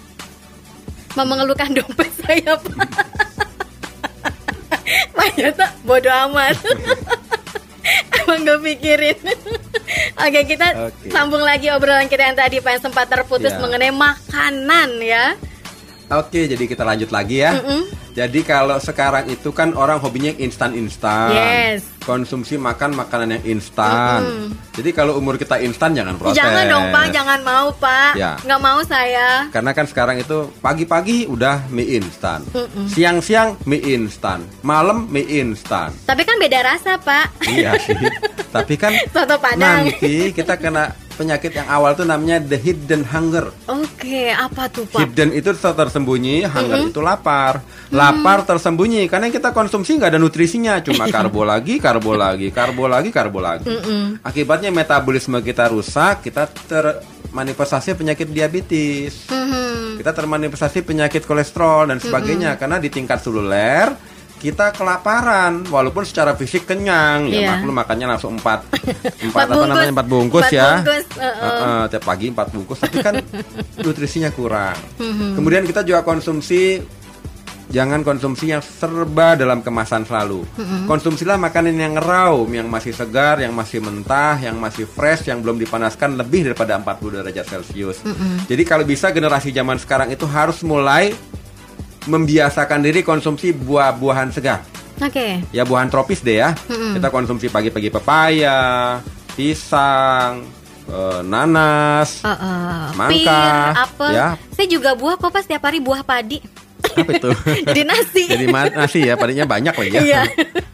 Mau 1.17 1.25
mengeluhkan 1.25 1.73
dompet 1.73 2.13
saya 2.27 2.59
Pak. 2.59 3.26
Nyoto 5.37 5.67
bodoh 5.83 6.15
amat. 6.29 6.57
Emang 8.19 8.43
gak 8.43 8.61
pikirin. 8.63 9.19
Oke 10.19 10.41
kita 10.45 10.91
Oke. 10.91 11.07
sambung 11.09 11.39
lagi 11.39 11.71
obrolan 11.71 12.07
kita 12.07 12.27
yang 12.27 12.35
tadi 12.35 12.59
Pak 12.59 12.71
yang 12.73 12.83
sempat 12.83 13.07
terputus 13.07 13.55
Ya. 13.55 13.61
mengenai 13.63 13.93
makanan 13.93 14.91
ya. 14.99 15.39
Oke, 16.07 16.47
jadi 16.47 16.65
kita 16.71 16.87
lanjut 16.87 17.11
lagi 17.11 17.43
ya. 17.43 17.59
Jadi 18.17 18.41
kalau 18.49 18.81
sekarang 18.81 19.29
itu 19.29 19.53
kan 19.53 19.77
orang 19.77 20.01
hobinya 20.01 20.33
instan-instan. 20.41 21.37
Yes. 21.37 21.85
Konsumsi 22.01 22.57
makan 22.57 22.97
makanan 22.97 23.37
yang 23.37 23.59
instan. 23.59 24.25
Jadi 24.73 24.95
kalau 24.97 25.21
umur 25.21 25.37
kita 25.37 25.61
instan 25.61 25.93
jangan 25.93 26.17
protes. 26.17 26.39
Jangan 26.39 26.65
dong 26.65 26.89
Pak, 26.95 27.07
jangan 27.13 27.41
mau 27.45 27.69
Pak. 27.77 28.17
Ya. 28.17 28.41
Nggak 28.41 28.61
mau 28.63 28.81
saya. 28.87 29.53
Karena 29.53 29.75
kan 29.77 29.85
sekarang 29.85 30.17
itu 30.17 30.49
pagi-pagi 30.65 31.29
udah 31.29 31.69
mie 31.69 32.01
instan. 32.01 32.41
Siang-siang 32.89 33.61
mie 33.69 33.85
instan. 33.85 34.47
Malam 34.65 35.11
mie 35.13 35.27
instan. 35.43 35.93
Tapi 36.09 36.23
kan 36.25 36.41
beda 36.41 36.63
rasa 36.65 36.97
Pak. 36.97 37.45
Iya 37.51 37.77
sih. 37.83 37.99
Tapi 38.57 38.81
kan 38.81 38.97
Soto 39.13 39.37
Padang. 39.37 39.93
nanti 39.93 40.33
kita 40.33 40.57
kena 40.57 41.06
penyakit 41.17 41.57
yang 41.57 41.67
awal 41.67 41.97
tuh 41.97 42.05
namanya 42.05 42.39
the 42.39 42.61
hidden 42.61 43.03
hunger. 43.03 43.49
Oke, 43.67 44.31
apa 44.31 44.69
tuh 44.69 44.85
Pak? 44.85 45.01
Hidden 45.01 45.33
itu 45.33 45.51
ter- 45.57 45.75
tersembunyi, 45.75 46.45
hunger 46.45 46.93
itu 46.93 47.01
lapar. 47.01 47.65
Lapar 47.89 48.45
tersembunyi 48.45 49.09
karena 49.09 49.33
kita 49.33 49.51
konsumsi 49.57 49.97
nggak 49.97 50.13
ada 50.13 50.21
nutrisinya, 50.21 50.85
cuma 50.85 51.09
karbo 51.09 51.43
lagi, 51.43 51.81
karbo 51.81 52.13
lagi, 52.13 52.53
karbo 52.53 52.85
lagi, 52.87 53.09
karbo 53.09 53.41
lagi. 53.41 53.67
Akibatnya 54.21 54.69
metabolisme 54.69 55.41
kita 55.41 55.73
rusak, 55.73 56.29
kita 56.29 56.47
termanifestasi 56.69 57.97
penyakit 57.97 58.29
diabetes. 58.29 59.27
Mhm. 59.33 59.97
Kita 59.97 60.13
termanifestasi 60.13 60.85
penyakit 60.85 61.25
kolesterol 61.25 61.89
dan 61.89 61.99
sebagainya 61.99 62.61
karena 62.61 62.77
di 62.77 62.93
tingkat 62.93 63.25
seluler 63.25 64.16
kita 64.37 64.69
kelaparan 64.71 65.65
walaupun 65.67 66.03
secara 66.03 66.33
fisik 66.33 66.65
kenyang 66.65 67.25
ya 67.27 67.37
Iya. 67.39 67.49
maklum 67.57 67.75
makannya 67.75 68.07
langsung 68.07 68.33
empat 68.39 68.69
empat 69.23 69.47
apa 69.47 69.65
namanya 69.65 69.93
empat 69.93 70.07
bungkus 70.07 70.45
Empat 70.45 70.53
ya 70.53 70.69
bungkus, 70.79 71.07
uh-uh. 71.15 71.43
Heeh, 71.43 71.83
tiap 71.89 72.05
pagi 72.05 72.27
empat 72.29 72.47
bungkus 72.51 72.79
tapi 72.79 72.97
kan 72.99 73.15
nutrisinya 73.83 74.31
kurang 74.31 74.77
Mhm. 74.97 75.35
kemudian 75.35 75.65
kita 75.65 75.81
juga 75.83 76.01
konsumsi 76.03 76.85
jangan 77.67 78.01
konsumsi 78.01 78.47
yang 78.49 78.63
serba 78.63 79.35
dalam 79.35 79.59
kemasan 79.59 80.05
selalu 80.05 80.47
Mhm. 80.55 80.87
konsumsilah 80.87 81.35
makanan 81.35 81.75
yang 81.75 81.95
raw 81.97 82.31
yang 82.47 82.69
masih 82.69 82.93
segar 82.93 83.41
yang 83.41 83.51
masih 83.51 83.81
mentah 83.81 84.39
yang 84.39 84.55
masih 84.55 84.87
fresh 84.87 85.27
yang 85.27 85.41
belum 85.41 85.59
dipanaskan 85.59 86.15
lebih 86.15 86.47
daripada 86.47 86.77
40 86.77 87.11
derajat 87.17 87.43
celcius 87.49 88.05
Mhm. 88.05 88.47
jadi 88.47 88.63
kalau 88.63 88.85
bisa 88.85 89.11
generasi 89.11 89.51
zaman 89.51 89.77
sekarang 89.77 90.09
itu 90.09 90.23
harus 90.25 90.63
mulai 90.63 91.11
membiasakan 92.07 92.81
diri 92.81 93.03
konsumsi 93.03 93.51
buah-buahan 93.51 94.31
segar 94.31 94.63
Oke. 94.97 95.45
ya 95.53 95.63
buahan 95.63 95.93
tropis 95.93 96.25
deh 96.25 96.41
ya. 96.41 96.57
Kita 96.67 97.13
konsumsi 97.13 97.53
pagi-pagi 97.53 97.93
pepaya, 97.93 98.97
pisang, 99.37 100.41
eh, 100.89 101.21
nanas, 101.21 102.25
Uh, 102.25 102.33
uh, 102.33 102.81
Semangka, 102.97 103.13
pir, 103.13 103.85
apel. 103.85 104.11
ya. 104.17 104.29
Saya 104.57 104.67
juga 104.67 104.97
buah 104.97 105.21
kok 105.21 105.29
Pak 105.29 105.45
setiap 105.45 105.69
hari 105.69 105.85
buah 105.85 106.01
padi. 106.01 106.41
apa 106.97 107.13
itu? 107.13 107.29
Jadi 107.69 107.83
nasi. 107.85 108.25
Jadi 108.25 108.45
nasi 108.49 109.01
ya, 109.05 109.21
padinya 109.21 109.45
banyak 109.45 109.75
lagi 109.77 109.93
ya. 109.93 110.01
Iya. 110.01 110.23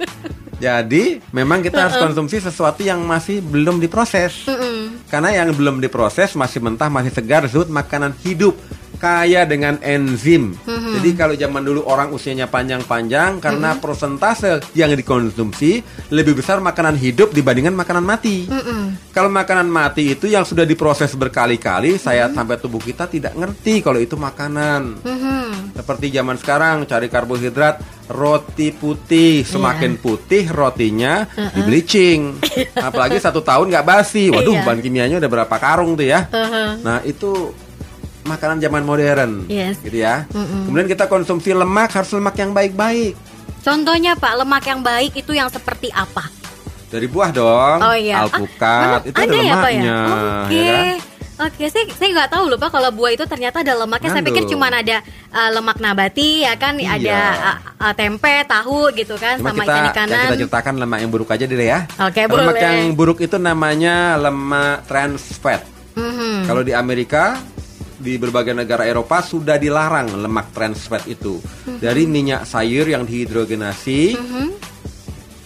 Jadi 0.63 1.19
memang 1.35 1.59
kita 1.59 1.91
harus 1.91 1.99
konsumsi 1.99 2.39
sesuatu 2.39 2.87
yang 2.87 3.03
masih 3.03 3.43
belum 3.43 3.83
diproses. 3.83 4.47
Karena 5.11 5.35
yang 5.35 5.51
belum 5.51 5.83
diproses 5.83 6.39
masih 6.39 6.63
mentah, 6.63 6.87
masih 6.87 7.11
segar, 7.11 7.43
disebut 7.43 7.67
makanan 7.67 8.15
hidup 8.23 8.55
kaya 9.03 9.43
dengan 9.43 9.83
enzim. 9.83 10.55
Jadi 10.63 11.11
kalau 11.19 11.35
zaman 11.35 11.67
dulu 11.67 11.83
orang 11.83 12.15
usianya 12.15 12.47
panjang-panjang 12.47 13.43
karena 13.43 13.75
persentase 13.75 14.63
yang 14.79 14.95
dikonsumsi 14.95 15.83
lebih 16.15 16.39
besar 16.39 16.63
makanan 16.63 16.95
hidup 16.95 17.35
dibandingkan 17.35 17.75
makanan 17.75 18.07
mati. 18.07 18.47
Kalau 19.11 19.27
makanan 19.27 19.67
mati 19.67 20.15
itu 20.15 20.31
yang 20.31 20.47
sudah 20.47 20.63
diproses 20.63 21.11
berkali-kali, 21.19 21.99
saya 21.99 22.31
sampai 22.31 22.63
tubuh 22.63 22.79
kita 22.79 23.11
tidak 23.11 23.35
ngerti 23.35 23.83
kalau 23.83 23.99
itu 23.99 24.15
makanan. 24.15 25.03
Seperti 25.75 26.15
zaman 26.15 26.39
sekarang 26.39 26.87
cari 26.87 27.11
karbohidrat 27.11 27.83
roti 28.13 28.71
putih, 28.71 29.41
semakin 29.43 29.99
putih 29.99 30.47
rotinya 30.47 31.27
di 31.35 31.61
bleaching. 31.65 32.39
Apalagi 32.87 33.19
satu 33.19 33.41
tahun 33.43 33.73
nggak 33.73 33.87
basi, 33.89 34.31
waduh 34.31 34.53
Iya. 34.53 34.69
bahan 34.69 34.79
kimianya 34.79 35.17
udah 35.19 35.31
berapa 35.33 35.57
karung 35.57 35.97
tuh 35.97 36.07
ya. 36.07 36.29
Nah 36.85 37.01
itu 37.03 37.57
makanan 38.25 38.59
zaman 38.59 38.83
modern, 38.83 39.45
Yes. 39.47 39.79
gitu 39.81 39.99
ya. 39.99 40.27
Kemudian 40.31 40.87
kita 40.87 41.07
konsumsi 41.07 41.51
lemak 41.51 41.91
harus 41.93 42.11
lemak 42.11 42.35
yang 42.35 42.51
baik-baik. 42.51 43.15
Contohnya 43.61 44.15
Pak, 44.15 44.33
lemak 44.37 44.65
yang 44.65 44.81
baik 44.81 45.13
itu 45.15 45.33
yang 45.33 45.47
seperti 45.47 45.89
apa? 45.89 46.27
Dari 46.89 47.07
buah 47.07 47.31
dong. 47.31 47.79
Oh 47.81 47.95
iya. 47.95 48.23
Alpukat 48.23 49.01
Ah, 49.01 49.01
itu 49.03 49.17
ada, 49.17 49.33
ya 49.35 49.55
Pak 49.57 49.71
ya? 49.71 49.81
lemaknya. 49.81 49.97
Oke. 50.45 50.59
ya 50.59 50.73
kan? 50.73 50.97
Oke, 51.43 51.65
saya 51.67 51.85
saya 51.91 52.09
nggak 52.13 52.31
tahu 52.31 52.45
lupa 52.47 52.69
kalau 52.69 52.93
buah 52.93 53.13
itu 53.13 53.25
ternyata 53.25 53.65
ada 53.65 53.75
lemaknya. 53.75 54.13
Saya 54.13 54.23
pikir 54.23 54.45
cuma 54.47 54.69
ada 54.69 55.03
uh, 55.33 55.51
lemak 55.51 55.81
nabati 55.81 56.45
ya 56.45 56.55
kan, 56.55 56.77
Iya. 56.77 56.93
ada 56.93 57.19
uh, 57.35 57.59
uh, 57.83 57.95
tempe, 57.97 58.35
tahu 58.45 58.93
gitu 58.93 59.17
kan, 59.17 59.41
Cuma 59.41 59.51
sama 59.51 59.65
kita 59.65 59.73
ikan 59.73 59.81
yang 59.81 59.91
ikanan. 59.91 60.23
kita 60.29 60.37
ceritakan 60.39 60.75
lemak 60.79 60.99
yang 61.01 61.11
buruk 61.11 61.29
aja 61.29 61.43
deh 61.43 61.59
ya. 61.59 61.81
Oke, 61.99 62.21
lemak 62.21 62.47
boleh. 62.47 62.63
yang 62.63 62.79
buruk 62.95 63.19
itu 63.19 63.37
namanya 63.37 64.15
lemak 64.17 64.87
trans 64.87 65.35
fat. 65.35 65.65
Mhm. 65.93 66.47
Kalau 66.47 66.63
di 66.63 66.73
Amerika 66.73 67.41
di 68.03 68.19
berbagai 68.19 68.51
negara 68.53 68.83
Eropa 68.83 69.23
sudah 69.23 69.55
dilarang 69.55 70.19
lemak 70.19 70.51
trans 70.51 70.91
fat 70.91 71.07
itu 71.07 71.39
Mhm. 71.39 71.79
dari 71.79 72.03
minyak 72.05 72.43
sayur 72.43 72.85
yang 72.85 73.07
dihidrogenasi. 73.07 74.19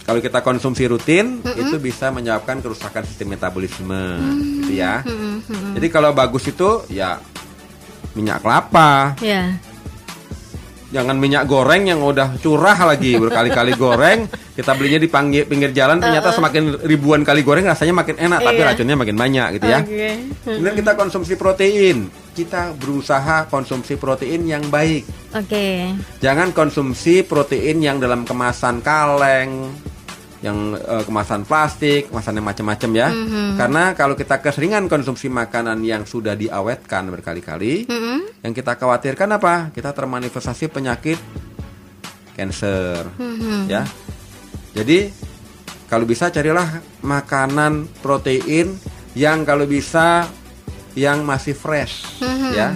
Kalau 0.01 0.23
kita 0.23 0.39
konsumsi 0.39 0.87
rutin 0.87 1.43
Mhm. 1.43 1.61
itu 1.61 1.75
bisa 1.77 2.09
menyebabkan 2.09 2.63
kerusakan 2.63 3.03
sistem 3.03 3.35
metabolisme, 3.35 3.93
Mhm. 4.17 4.41
gitu 4.63 4.73
ya. 4.73 5.03
Jadi 5.75 5.87
kalau 5.87 6.11
bagus 6.11 6.47
itu 6.47 6.87
ya 6.87 7.19
minyak 8.15 8.39
kelapa, 8.39 9.19
Ya. 9.19 9.59
jangan 10.87 11.19
minyak 11.19 11.43
goreng 11.43 11.91
yang 11.91 11.99
udah 11.99 12.39
curah 12.39 12.87
lagi 12.87 13.19
berkali-kali 13.19 13.75
goreng. 13.83 14.31
Kita 14.55 14.73
belinya 14.73 14.97
di 14.97 15.05
pinggir 15.05 15.43
pinggir 15.45 15.69
jalan 15.69 15.99
ternyata 15.99 16.31
semakin 16.31 16.87
ribuan 16.87 17.21
kali 17.21 17.43
goreng 17.43 17.67
rasanya 17.67 17.93
makin 17.93 18.15
enak 18.17 18.39
tapi 18.41 18.57
Iya. 18.57 18.67
racunnya 18.73 18.95
makin 18.95 19.13
banyak 19.13 19.47
gitu 19.59 19.67
ya. 19.67 19.79
Kemudian 20.41 20.73
kita 20.73 20.91
konsumsi 20.95 21.35
protein. 21.35 22.07
Kita 22.37 22.69
berusaha 22.77 23.49
konsumsi 23.49 23.97
protein 23.97 24.45
yang 24.45 24.61
baik. 24.69 25.33
Oke. 25.33 25.89
Jangan 26.21 26.53
konsumsi 26.53 27.25
protein 27.25 27.81
yang 27.81 27.97
dalam 27.97 28.29
kemasan 28.29 28.85
kaleng, 28.85 29.73
yang 30.45 30.77
eh, 30.77 31.01
kemasan 31.01 31.49
plastik, 31.49 32.13
kemasan 32.13 32.37
yang 32.37 32.45
macam-macam 32.45 32.91
ya. 32.93 33.09
Karena 33.57 33.97
kalau 33.97 34.13
kita 34.13 34.37
keseringan 34.37 34.85
konsumsi 34.85 35.33
makanan 35.33 35.81
yang 35.81 36.05
sudah 36.05 36.37
diawetkan 36.37 37.09
berkali-kali, 37.09 37.89
Mhm. 37.89 38.45
yang 38.45 38.53
kita 38.53 38.77
khawatirkan 38.77 39.33
apa? 39.33 39.73
Kita 39.73 39.89
termanifestasi 39.97 40.69
penyakit 40.69 41.17
cancer, 42.37 43.01
ya. 43.65 43.81
Jadi 44.77 45.09
kalau 45.89 46.05
bisa 46.05 46.29
carilah 46.29 46.85
makanan 47.01 47.89
protein 48.05 48.77
yang 49.17 49.41
kalau 49.41 49.65
bisa 49.65 50.29
yang 50.97 51.21
masih 51.21 51.53
fresh, 51.53 52.17
ya. 52.51 52.73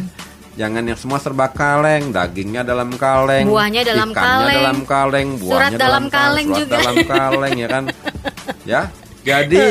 Jangan 0.52 0.84
yang 0.84 1.00
semua 1.00 1.18
serba 1.18 1.48
kaleng, 1.50 2.12
dagingnya 2.12 2.62
dalam 2.62 2.92
kaleng, 2.94 3.48
Buahnya 3.48 3.82
dalam 3.82 4.12
ikannya 4.12 4.28
kaleng, 4.36 4.58
dalam 4.60 4.80
kaleng, 4.84 5.28
buahnya 5.40 5.50
surat 5.50 5.72
dalam 5.80 6.06
kaleng 6.06 6.48
surat 6.52 6.60
juga. 6.60 6.76
dalam 6.78 6.98
kaleng 7.08 7.56
ya 7.56 7.68
kan. 7.72 7.84
ya. 8.78 8.82
Jadi 9.22 9.66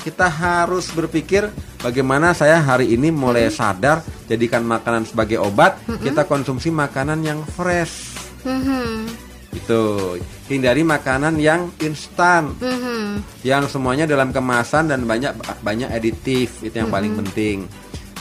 kita 0.00 0.28
harus 0.28 0.92
berpikir 0.92 1.48
bagaimana 1.80 2.30
saya 2.30 2.60
hari 2.60 2.92
ini 2.92 3.08
mulai 3.08 3.48
sadar 3.50 4.00
jadikan 4.28 4.62
makanan 4.62 5.04
sebagai 5.04 5.40
obat, 5.40 5.76
kita 6.00 6.24
konsumsi 6.24 6.70
makanan 6.70 7.20
yang 7.20 7.40
fresh. 7.44 8.14
Mhm. 8.46 9.10
Itu 9.50 10.14
hindari 10.46 10.86
makanan 10.86 11.42
yang 11.42 11.74
instan, 11.82 12.54
Mhm. 12.54 13.24
yang 13.42 13.66
semuanya 13.66 14.06
dalam 14.06 14.30
kemasan 14.30 14.86
dan 14.86 15.02
banyak 15.02 15.32
banyak 15.58 15.90
aditif 15.90 16.62
itu 16.62 16.76
yang 16.76 16.86
paling 16.86 17.18
penting 17.18 17.66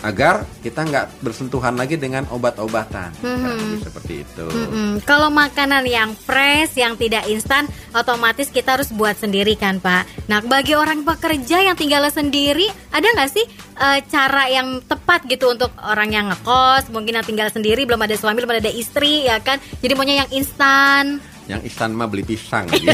agar 0.02 0.48
kita 0.64 0.88
nggak 0.88 1.24
bersentuhan 1.24 1.76
lagi 1.76 2.00
dengan 2.00 2.24
obat-obatan 2.32 3.12
lebih 3.20 3.84
seperti 3.84 4.14
itu. 4.24 4.46
Mm-mm. 4.48 5.04
Kalau 5.04 5.28
makanan 5.28 5.84
yang 5.84 6.16
fresh, 6.16 6.80
yang 6.80 6.96
tidak 6.96 7.28
instan, 7.28 7.68
otomatis 7.92 8.48
kita 8.48 8.80
harus 8.80 8.92
buat 8.96 9.20
sendiri 9.20 9.60
kan 9.60 9.84
Pak. 9.84 10.30
Nah 10.32 10.40
bagi 10.46 10.76
orang 10.76 11.04
pekerja 11.04 11.64
yang 11.64 11.76
tinggal 11.76 12.08
sendiri, 12.08 12.68
ada 12.96 13.06
nggak 13.06 13.30
sih 13.32 13.46
eh, 13.80 14.00
cara 14.08 14.48
yang 14.48 14.80
tepat 14.84 15.28
gitu 15.28 15.52
untuk 15.52 15.72
orang 15.84 16.10
yang 16.16 16.26
ngekos, 16.32 16.92
mungkin 16.92 17.20
yang 17.20 17.28
tinggal 17.28 17.50
sendiri, 17.52 17.84
belum 17.84 18.00
ada 18.00 18.16
suami, 18.16 18.40
belum 18.40 18.56
ada 18.56 18.72
istri, 18.72 19.28
ya 19.28 19.44
kan? 19.44 19.60
Jadi 19.84 19.94
maunya 19.96 20.24
yang 20.26 20.32
instan. 20.32 21.20
Yang 21.50 21.62
instan 21.66 21.90
mah 21.92 22.06
beli 22.06 22.22
pisang 22.22 22.70
gitu. 22.70 22.88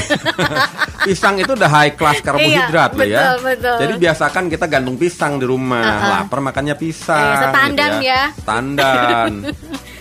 pisang 1.06 1.36
itu 1.36 1.52
udah 1.52 1.68
high 1.68 1.92
class 1.92 2.24
karbohidrat 2.24 2.92
Iya, 2.92 2.98
loh 2.98 3.06
ya. 3.06 3.20
betul, 3.20 3.36
betul. 3.46 3.78
Jadi 3.84 3.94
biasakan 4.00 4.44
kita 4.48 4.66
gantung 4.66 4.96
pisang 4.96 5.36
di 5.36 5.46
rumah. 5.46 5.84
Uh-uh. 5.84 6.10
Lapar 6.24 6.40
makannya 6.40 6.76
pisang. 6.76 7.20
Eh, 7.20 7.38
setandan 7.44 7.92
gitu 7.94 8.08
ya. 8.08 8.22
Tandan. 8.42 9.34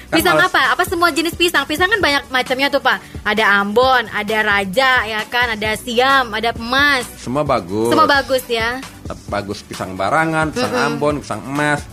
Kan 0.05 0.21
Pisang 0.21 0.37
males- 0.39 0.47
apa? 0.47 0.63
Apa 0.71 0.85
semua 0.87 1.09
jenis 1.11 1.35
pisang? 1.35 1.67
Pisang 1.67 1.91
kan 1.91 1.99
banyak 1.99 2.31
macamnya 2.31 2.71
tuh 2.71 2.79
Pak. 2.79 3.27
Ada 3.27 3.59
Ambon, 3.59 4.07
ada 4.07 4.37
Raja, 4.47 5.03
ya 5.03 5.27
kan? 5.27 5.51
Ada 5.51 5.75
Siam, 5.75 6.31
ada 6.31 6.55
Emas. 6.55 7.03
Semua 7.19 7.43
bagus. 7.43 7.91
Semua 7.91 8.07
bagus 8.07 8.45
ya. 8.47 8.79
Bagus 9.27 9.61
pisang 9.61 9.95
barangan, 9.95 10.49
pisang 10.49 10.73
ambon, 10.73 11.21
pisang 11.21 11.45
emas, 11.45 11.85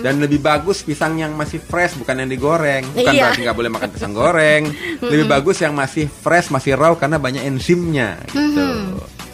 dan 0.00 0.20
lebih 0.20 0.38
bagus 0.38 0.84
pisang 0.84 1.16
yang 1.16 1.32
masih 1.32 1.56
fresh 1.58 1.96
bukan 1.96 2.20
yang 2.20 2.28
digoreng. 2.28 2.84
Bukan 2.92 3.08
Iya. 3.08 3.22
berarti 3.24 3.40
nggak 3.42 3.56
boleh 3.56 3.70
makan 3.72 3.88
pisang 3.88 4.12
goreng. 4.12 4.62
Lebih 5.12 5.26
bagus 5.26 5.58
yang 5.58 5.72
masih 5.72 6.04
fresh, 6.06 6.50
masih 6.50 6.76
raw 6.76 6.92
karena 6.92 7.16
banyak 7.16 7.40
enzimnya. 7.40 8.20
Gitu. 8.28 8.68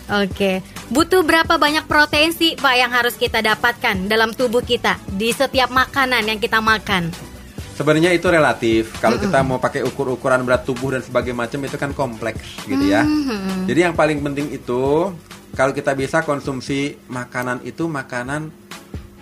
Oke, 0.04 0.60
butuh 0.92 1.24
berapa 1.24 1.56
banyak 1.56 1.88
protein 1.88 2.30
sih 2.30 2.54
Pak 2.54 2.74
yang 2.76 2.92
harus 2.92 3.16
kita 3.16 3.40
dapatkan 3.40 4.04
dalam 4.04 4.36
tubuh 4.36 4.60
kita 4.60 5.00
di 5.08 5.32
setiap 5.32 5.72
makanan 5.72 6.28
yang 6.28 6.36
kita 6.36 6.60
makan? 6.60 7.08
Sebenarnya 7.74 8.14
itu 8.14 8.30
relatif. 8.30 8.94
Kalau 9.00 9.18
kita 9.18 9.42
mau 9.42 9.58
pakai 9.58 9.82
ukur-ukuran 9.82 10.46
berat 10.46 10.62
tubuh 10.62 10.94
dan 10.94 11.02
sebagainya 11.02 11.34
macam 11.34 11.58
itu 11.58 11.74
kan 11.74 11.90
kompleks 11.90 12.62
gitu 12.68 12.86
ya. 12.86 13.02
Jadi 13.66 13.80
yang 13.80 13.96
paling 13.96 14.22
penting 14.22 14.52
itu 14.54 15.10
kalau 15.54 15.72
kita 15.72 15.94
bisa 15.94 16.26
konsumsi 16.26 16.98
makanan 17.06 17.62
itu 17.62 17.86
makanan 17.86 18.50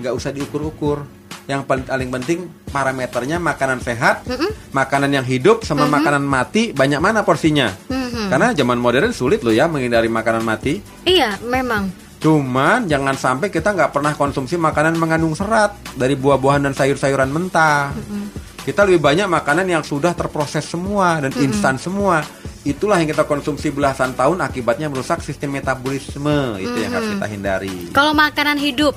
nggak 0.00 0.14
usah 0.16 0.32
diukur-ukur. 0.32 1.04
Yang 1.50 1.66
paling 1.66 1.84
paling 1.84 2.10
penting 2.22 2.38
parameternya 2.70 3.42
makanan 3.42 3.82
sehat, 3.82 4.22
makanan 4.70 5.10
yang 5.10 5.26
hidup 5.26 5.66
sama 5.66 5.90
makanan 5.90 6.22
mati 6.22 6.70
banyak 6.70 7.02
mana 7.02 7.26
porsinya. 7.26 7.68
Karena 8.30 8.54
zaman 8.54 8.78
modern 8.78 9.10
sulit 9.10 9.42
loh 9.42 9.52
ya 9.52 9.66
menghindari 9.66 10.06
makanan 10.06 10.46
mati. 10.46 10.78
Iya, 11.02 11.36
memang. 11.42 11.90
Cuman 12.22 12.86
jangan 12.86 13.18
sampai 13.18 13.50
kita 13.50 13.74
nggak 13.74 13.90
pernah 13.90 14.14
konsumsi 14.14 14.54
makanan 14.54 14.94
mengandung 14.94 15.34
serat 15.34 15.74
dari 15.98 16.14
buah-buahan 16.14 16.70
dan 16.70 16.74
sayur-sayuran 16.78 17.34
mentah. 17.34 17.90
Kita 18.62 18.86
lebih 18.86 19.02
banyak 19.02 19.26
makanan 19.26 19.66
yang 19.66 19.82
sudah 19.82 20.14
terproses 20.14 20.62
semua 20.62 21.18
dan 21.18 21.34
instan 21.42 21.74
semua. 21.74 22.22
Itulah 22.62 23.02
yang 23.02 23.10
kita 23.10 23.26
konsumsi 23.26 23.74
belasan 23.74 24.14
tahun 24.14 24.38
akibatnya 24.38 24.86
merusak 24.86 25.18
sistem 25.18 25.58
metabolisme. 25.58 26.62
Itu 26.62 26.78
yang 26.78 26.94
harus 26.94 27.10
kita 27.18 27.26
hindari. 27.26 27.90
Kalau 27.90 28.14
makanan 28.14 28.62
hidup, 28.62 28.94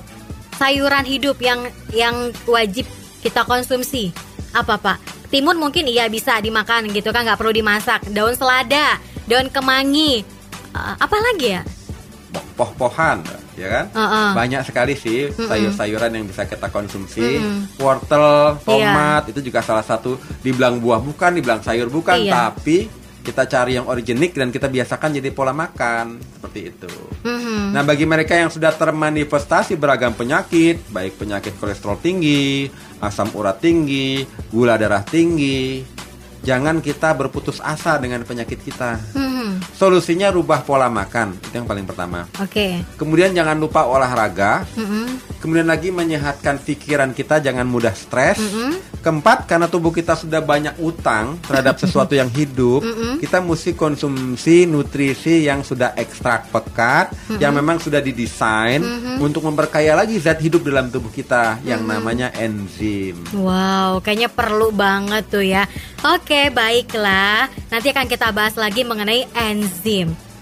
sayuran 0.61 1.01
hidup 1.01 1.41
yang 1.41 1.65
yang 1.89 2.29
wajib 2.45 2.85
kita 3.25 3.41
konsumsi, 3.41 4.13
apa 4.53 4.77
Pak? 4.77 4.97
Timun 5.33 5.57
mungkin 5.57 5.89
iya 5.89 6.05
bisa 6.13 6.37
dimakan 6.37 6.85
gitu 6.93 7.09
kan, 7.09 7.25
nggak 7.25 7.41
perlu 7.41 7.49
dimasak. 7.49 8.05
Daun 8.13 8.37
selada, 8.37 9.01
daun 9.25 9.49
kemangi, 9.49 10.21
eh, 10.77 10.95
apa 11.01 11.17
lagi 11.17 11.57
ya? 11.57 11.61
Poh-pohan, 12.53 13.25
ya 13.55 13.67
kan? 13.71 13.85
Heeh. 13.91 14.29
Banyak 14.35 14.61
sekali 14.67 14.93
sih 14.95 15.31
sayur-sayuran 15.31 16.11
yang 16.11 16.25
bisa 16.27 16.45
kita 16.45 16.67
konsumsi. 16.69 17.39
Wortel, 17.79 18.59
tomat 18.61 19.27
itu 19.31 19.39
juga 19.41 19.63
salah 19.63 19.83
satu 19.83 20.19
dibilang 20.39 20.79
buah 20.79 20.99
bukan, 20.99 21.31
dibilang 21.35 21.63
sayur 21.63 21.87
bukan, 21.89 22.19
Iya. 22.21 22.51
tapi 22.51 22.87
kita 23.25 23.49
cari 23.49 23.73
yang 23.73 23.89
organik 23.89 24.37
dan 24.37 24.53
kita 24.53 24.69
biasakan 24.69 25.17
jadi 25.17 25.33
pola 25.33 25.49
makan 25.49 26.21
seperti 26.21 26.59
itu. 26.69 26.93
Mhm. 27.25 27.73
Nah, 27.73 27.81
bagi 27.81 28.05
mereka 28.05 28.37
yang 28.37 28.53
sudah 28.53 28.69
termanifestasi 28.69 29.73
beragam 29.81 30.13
penyakit, 30.13 30.85
baik 30.93 31.17
penyakit 31.17 31.57
kolesterol 31.57 31.97
tinggi, 31.97 32.69
asam 33.01 33.33
urat 33.33 33.57
tinggi, 33.57 34.21
gula 34.53 34.77
darah 34.77 35.01
tinggi, 35.01 35.81
jangan 36.45 36.77
kita 36.85 37.17
berputus 37.17 37.57
asa 37.65 37.97
dengan 37.97 38.21
penyakit 38.21 38.61
kita. 38.61 39.01
Mhm. 39.17 39.34
Solusinya 39.75 40.31
rubah 40.31 40.63
pola 40.63 40.87
makan, 40.87 41.35
itu 41.35 41.59
yang 41.59 41.67
paling 41.67 41.83
pertama. 41.83 42.31
Oke. 42.39 42.79
Kemudian 42.95 43.35
jangan 43.35 43.59
lupa 43.59 43.83
olahraga. 43.83 44.63
Mhm. 44.79 45.35
Kemudian 45.43 45.67
lagi 45.67 45.91
menyehatkan 45.91 46.63
pikiran 46.63 47.11
kita, 47.11 47.43
jangan 47.43 47.67
mudah 47.67 47.91
stres. 47.91 48.39
Keempat, 49.03 49.45
karena 49.45 49.69
tubuh 49.69 49.93
kita 49.93 50.17
sudah 50.17 50.41
banyak 50.41 50.79
utang 50.81 51.37
terhadap 51.45 51.77
sesuatu 51.77 52.17
yang 52.17 52.31
hidup, 52.31 52.81
kita 53.21 53.43
mesti 53.43 53.77
konsumsi 53.77 54.65
nutrisi 54.65 55.45
yang 55.45 55.61
sudah 55.61 55.93
ekstrak 55.93 56.49
pekat, 56.49 57.13
yang 57.37 57.53
memang 57.53 57.77
sudah 57.77 57.99
didesain 58.01 58.81
untuk 59.21 59.45
memperkaya 59.45 59.93
lagi 59.93 60.17
zat 60.17 60.41
hidup 60.41 60.65
dalam 60.65 60.89
tubuh 60.89 61.13
kita, 61.13 61.61
yang 61.67 61.85
namanya 61.85 62.33
enzim. 62.39 63.21
Wow, 63.35 64.01
kayaknya 64.01 64.31
perlu 64.31 64.73
banget 64.73 65.29
tuh 65.29 65.45
ya. 65.45 65.69
Oke, 66.01 66.49
baiklah. 66.49 67.53
Nanti 67.69 67.93
akan 67.93 68.07
kita 68.09 68.33
bahas 68.33 68.57
lagi 68.57 68.81
mengenai 68.81 69.29
enzim. 69.35 69.64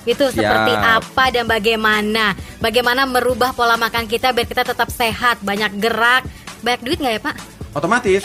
Itu 0.04 0.28
seperti 0.36 0.72
Siap. 0.76 1.00
apa 1.00 1.24
dan 1.32 1.48
bagaimana? 1.48 2.36
Bagaimana 2.60 3.08
merubah 3.08 3.56
pola 3.56 3.80
makan 3.80 4.04
kita 4.04 4.36
biar 4.36 4.48
kita 4.48 4.68
tetap 4.68 4.92
sehat, 4.92 5.40
banyak 5.40 5.80
gerak. 5.80 6.28
Banyak 6.60 6.82
duit 6.84 7.00
nggak 7.00 7.14
ya 7.20 7.22
Pak? 7.24 7.36
Otomatis. 7.74 8.22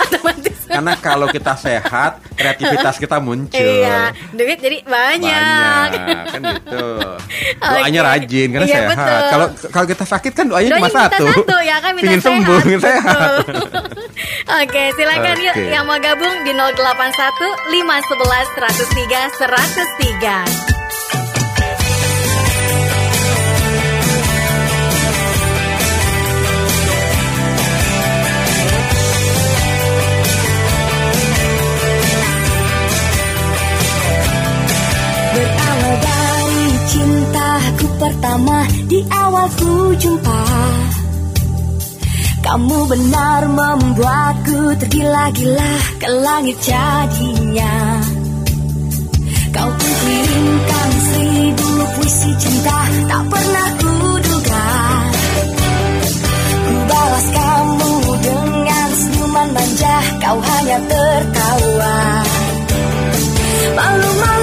Karena 0.69 0.93
kalau 1.01 1.25
kita 1.33 1.57
sehat, 1.57 2.21
kreativitas 2.37 3.01
kita 3.01 3.17
muncul. 3.25 3.57
Iya, 3.57 4.13
duit 4.37 4.61
jadi 4.61 4.85
banyak. 4.85 5.89
Banyak, 5.97 6.25
kan 6.29 6.41
gitu. 6.45 6.87
Doanya 7.57 8.01
rajin 8.05 8.49
karena 8.53 8.67
Iya, 8.69 8.81
sehat. 8.93 9.23
Kalau 9.33 9.47
kalau 9.73 9.87
kita 9.89 10.05
sakit 10.05 10.33
kan 10.37 10.45
doanya, 10.45 10.77
Doanya 10.77 10.83
cuma 10.85 10.91
satu. 10.93 11.25
satu 11.33 11.57
ya 11.65 11.77
kan 11.81 11.91
minta 11.97 12.13
sehat. 12.13 12.27
sembuh, 12.29 12.59
pingin 12.61 12.81
sehat. 12.85 13.33
Oke, 14.61 14.83
silakan 15.01 15.37
yuk 15.41 15.57
yang 15.57 15.85
mau 15.89 15.97
gabung 15.97 16.35
di 16.45 16.53
081 16.53 16.77
511 17.73 18.53
103 18.61 19.33
103. 19.41 20.78
Cintaku 36.99 37.87
pertama 38.03 38.67
di 38.91 38.99
awal 39.07 39.47
ku 39.55 39.95
jumpa. 39.95 40.43
Kamu 42.43 42.79
benar 42.91 43.43
membuatku 43.47 44.75
tergila-gila 44.83 45.73
ke 46.03 46.09
langit 46.25 46.59
jadinya. 46.65 48.03
Kau 49.55 49.71
pun 49.71 49.93
kirimkan 50.03 50.91
seribu 51.07 51.69
puisi 51.99 52.31
cinta 52.43 52.79
tak 53.07 53.23
pernah 53.31 53.69
kuduga. 53.79 54.67
Ku 56.67 56.73
balas 56.89 57.27
kamu 57.31 57.93
dengan 58.23 58.89
senyuman 58.97 59.49
manja 59.55 59.97
Kau 60.19 60.39
hanya 60.41 60.79
tertawa. 60.89 61.97
Malu-malu 63.77 64.38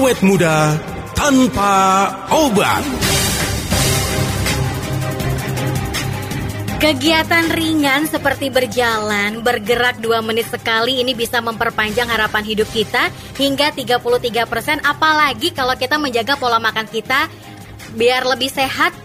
awet 0.00 0.24
muda 0.24 0.80
tanpa 1.12 2.08
obat. 2.32 2.80
Kegiatan 6.80 7.52
ringan 7.52 8.08
seperti 8.08 8.48
berjalan, 8.48 9.44
bergerak 9.44 10.00
2 10.00 10.24
menit 10.24 10.48
sekali 10.48 11.04
ini 11.04 11.12
bisa 11.12 11.44
memperpanjang 11.44 12.08
harapan 12.08 12.40
hidup 12.48 12.72
kita 12.72 13.12
hingga 13.36 13.76
33% 13.76 14.80
apalagi 14.88 15.52
kalau 15.52 15.76
kita 15.76 16.00
menjaga 16.00 16.40
pola 16.40 16.56
makan 16.56 16.88
kita 16.88 17.28
biar 17.92 18.24
lebih 18.24 18.48
sehat. 18.48 18.96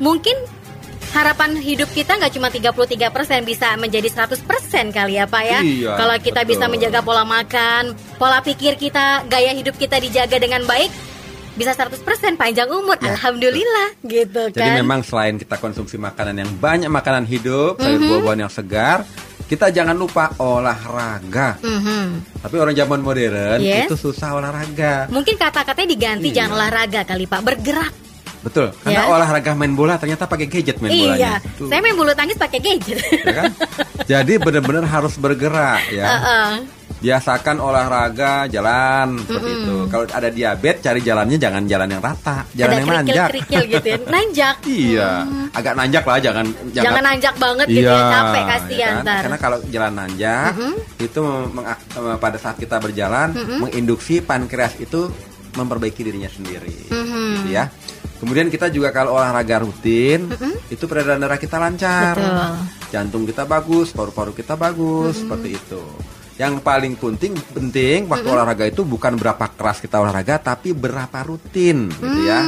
Mungkin 0.00 0.53
harapan 1.14 1.54
hidup 1.54 1.86
kita 1.94 2.18
nggak 2.18 2.32
cuma 2.34 2.50
33% 2.50 2.74
bisa 3.46 3.78
menjadi 3.78 4.10
100% 4.10 4.42
kali 4.90 5.14
ya 5.14 5.24
Pak 5.30 5.42
ya. 5.46 5.60
Iya, 5.62 5.92
kalau 5.94 6.14
kita 6.18 6.42
betul. 6.42 6.50
bisa 6.50 6.64
menjaga 6.66 7.00
pola 7.00 7.22
makan, 7.22 7.94
pola 8.18 8.42
pikir 8.42 8.74
kita, 8.74 9.22
gaya 9.30 9.54
hidup 9.54 9.78
kita 9.78 10.02
dijaga 10.02 10.42
dengan 10.42 10.66
baik 10.66 10.90
bisa 11.54 11.70
100% 11.70 12.02
panjang 12.34 12.66
umur. 12.66 12.98
Alhamdulillah 12.98 13.94
gitu 14.02 14.50
kan. 14.50 14.58
Jadi 14.58 14.70
memang 14.82 15.06
selain 15.06 15.38
kita 15.38 15.54
konsumsi 15.62 15.94
makanan 15.94 16.42
yang 16.42 16.50
banyak 16.58 16.90
makanan 16.90 17.30
hidup, 17.30 17.78
sayur 17.78 18.02
Mhm. 18.02 18.08
buah-buahan 18.10 18.40
yang 18.42 18.50
segar, 18.50 19.06
kita 19.46 19.70
jangan 19.70 19.94
lupa 19.94 20.34
olahraga. 20.42 21.62
Mhm. 21.62 22.42
Tapi 22.42 22.56
orang 22.58 22.74
zaman 22.74 23.00
modern 23.06 23.62
Yes. 23.62 23.86
itu 23.86 24.10
susah 24.10 24.34
olahraga. 24.34 25.06
Mungkin 25.14 25.38
kata-katanya 25.38 25.88
diganti 25.94 26.28
Iya. 26.34 26.42
jangan 26.42 26.58
olahraga 26.58 27.06
kali 27.06 27.24
Pak, 27.30 27.40
bergerak. 27.46 28.03
Betul, 28.44 28.76
karena 28.78 29.00
Ya. 29.00 29.08
olahraga 29.08 29.50
main 29.52 29.72
bola 29.72 29.96
ternyata 29.96 30.28
pakai 30.28 30.44
gadget 30.44 30.76
main 30.78 30.92
bolanya. 30.92 31.40
Iya, 31.40 31.64
saya 31.64 31.80
main 31.80 31.96
bulu 31.96 32.12
tangkis 32.12 32.36
pakai 32.36 32.60
gadget. 32.60 33.00
ya 33.00 33.34
kan? 33.34 33.44
Jadi 34.04 34.32
benar-benar 34.36 34.84
harus 34.84 35.16
bergerak 35.16 35.80
ya. 35.88 36.04
Heeh. 36.06 36.48
Biasakan 37.00 37.56
olahraga 37.58 38.44
jalan 38.46 39.16
seperti 39.18 39.50
itu. 39.54 39.76
Kalau 39.88 40.04
ada 40.06 40.28
diabetes 40.30 40.80
cari 40.80 41.00
jalannya 41.00 41.36
jangan 41.36 41.62
jalan 41.64 41.88
yang 41.90 42.00
rata, 42.00 42.48
jalan 42.50 42.68
Ada 42.70 42.74
yang 42.74 42.88
nanjak. 42.90 43.28
kerikil-kerikil 43.28 43.62
gitu 43.70 43.86
ya. 43.86 43.98
Nanjak. 44.06 44.54
Iya, 44.64 45.10
agak 45.50 45.74
nanjak 45.74 46.02
lah, 46.02 46.18
jangan 46.18 46.46
Jangan 46.70 47.02
nanjak 47.02 47.34
banget 47.36 47.66
gitu 47.66 47.84
ya, 47.86 48.08
capek 48.10 48.42
kasihan 48.46 48.72
ya 48.72 48.88
kan? 48.90 49.04
ntar. 49.04 49.20
Karena 49.20 49.38
kalau 49.38 49.58
jalan 49.66 49.92
nanjak 49.94 50.52
itu 50.98 51.22
meng- 51.50 51.68
eh, 51.68 52.16
pada 52.16 52.36
saat 52.36 52.56
kita 52.56 52.76
berjalan 52.78 53.28
menginduksi 53.58 54.20
pankreas 54.20 54.76
itu 54.78 55.08
memperbaiki 55.54 56.02
dirinya 56.02 56.26
sendiri, 56.26 56.72
gitu 56.88 57.48
ya. 57.48 57.68
Kemudian 58.24 58.48
kita 58.48 58.66
juga 58.68 58.88
kalau 58.88 59.14
olahraga 59.14 59.60
rutin 59.60 60.32
itu 60.66 60.84
peredaran 60.84 61.20
darah 61.20 61.36
kita 61.36 61.60
lancar, 61.60 62.16
Betul. 62.16 62.56
jantung 62.88 63.22
kita 63.22 63.44
bagus, 63.44 63.92
paru-paru 63.92 64.32
kita 64.32 64.56
bagus, 64.56 65.20
seperti 65.20 65.50
itu. 65.54 65.82
yang 66.34 66.58
paling 66.58 66.98
penting 66.98 67.30
penting 67.52 68.10
waktu 68.10 68.26
olahraga 68.26 68.66
itu 68.66 68.82
bukan 68.82 69.14
berapa 69.14 69.54
keras 69.54 69.78
kita 69.78 70.02
olahraga 70.02 70.42
tapi 70.42 70.74
berapa 70.74 71.14
rutin 71.22 71.86
gitu 71.86 72.20
ya. 72.26 72.42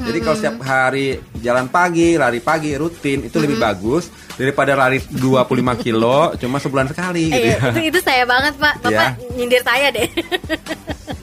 Jadi 0.00 0.18
kalau 0.18 0.32
setiap 0.34 0.56
hari 0.62 1.06
jalan 1.36 1.68
pagi, 1.68 2.16
lari 2.16 2.40
pagi 2.40 2.72
rutin 2.72 3.28
itu 3.28 3.36
lebih 3.36 3.60
bagus 3.60 4.08
daripada 4.32 4.72
lari 4.72 5.04
25 5.04 5.44
kilo 5.84 6.32
cuma 6.36 6.56
sebulan 6.56 6.88
sekali 6.88 7.28
gitu 7.28 7.44
Eh, 7.44 7.52
ya. 7.52 7.68
itu, 7.68 7.80
itu 7.90 8.00
saya 8.00 8.24
banget 8.24 8.56
pak, 8.56 8.74
bapak 8.80 8.96
Ya. 8.96 9.08
nyindir 9.34 9.60
saya 9.60 9.92
deh. 9.92 10.08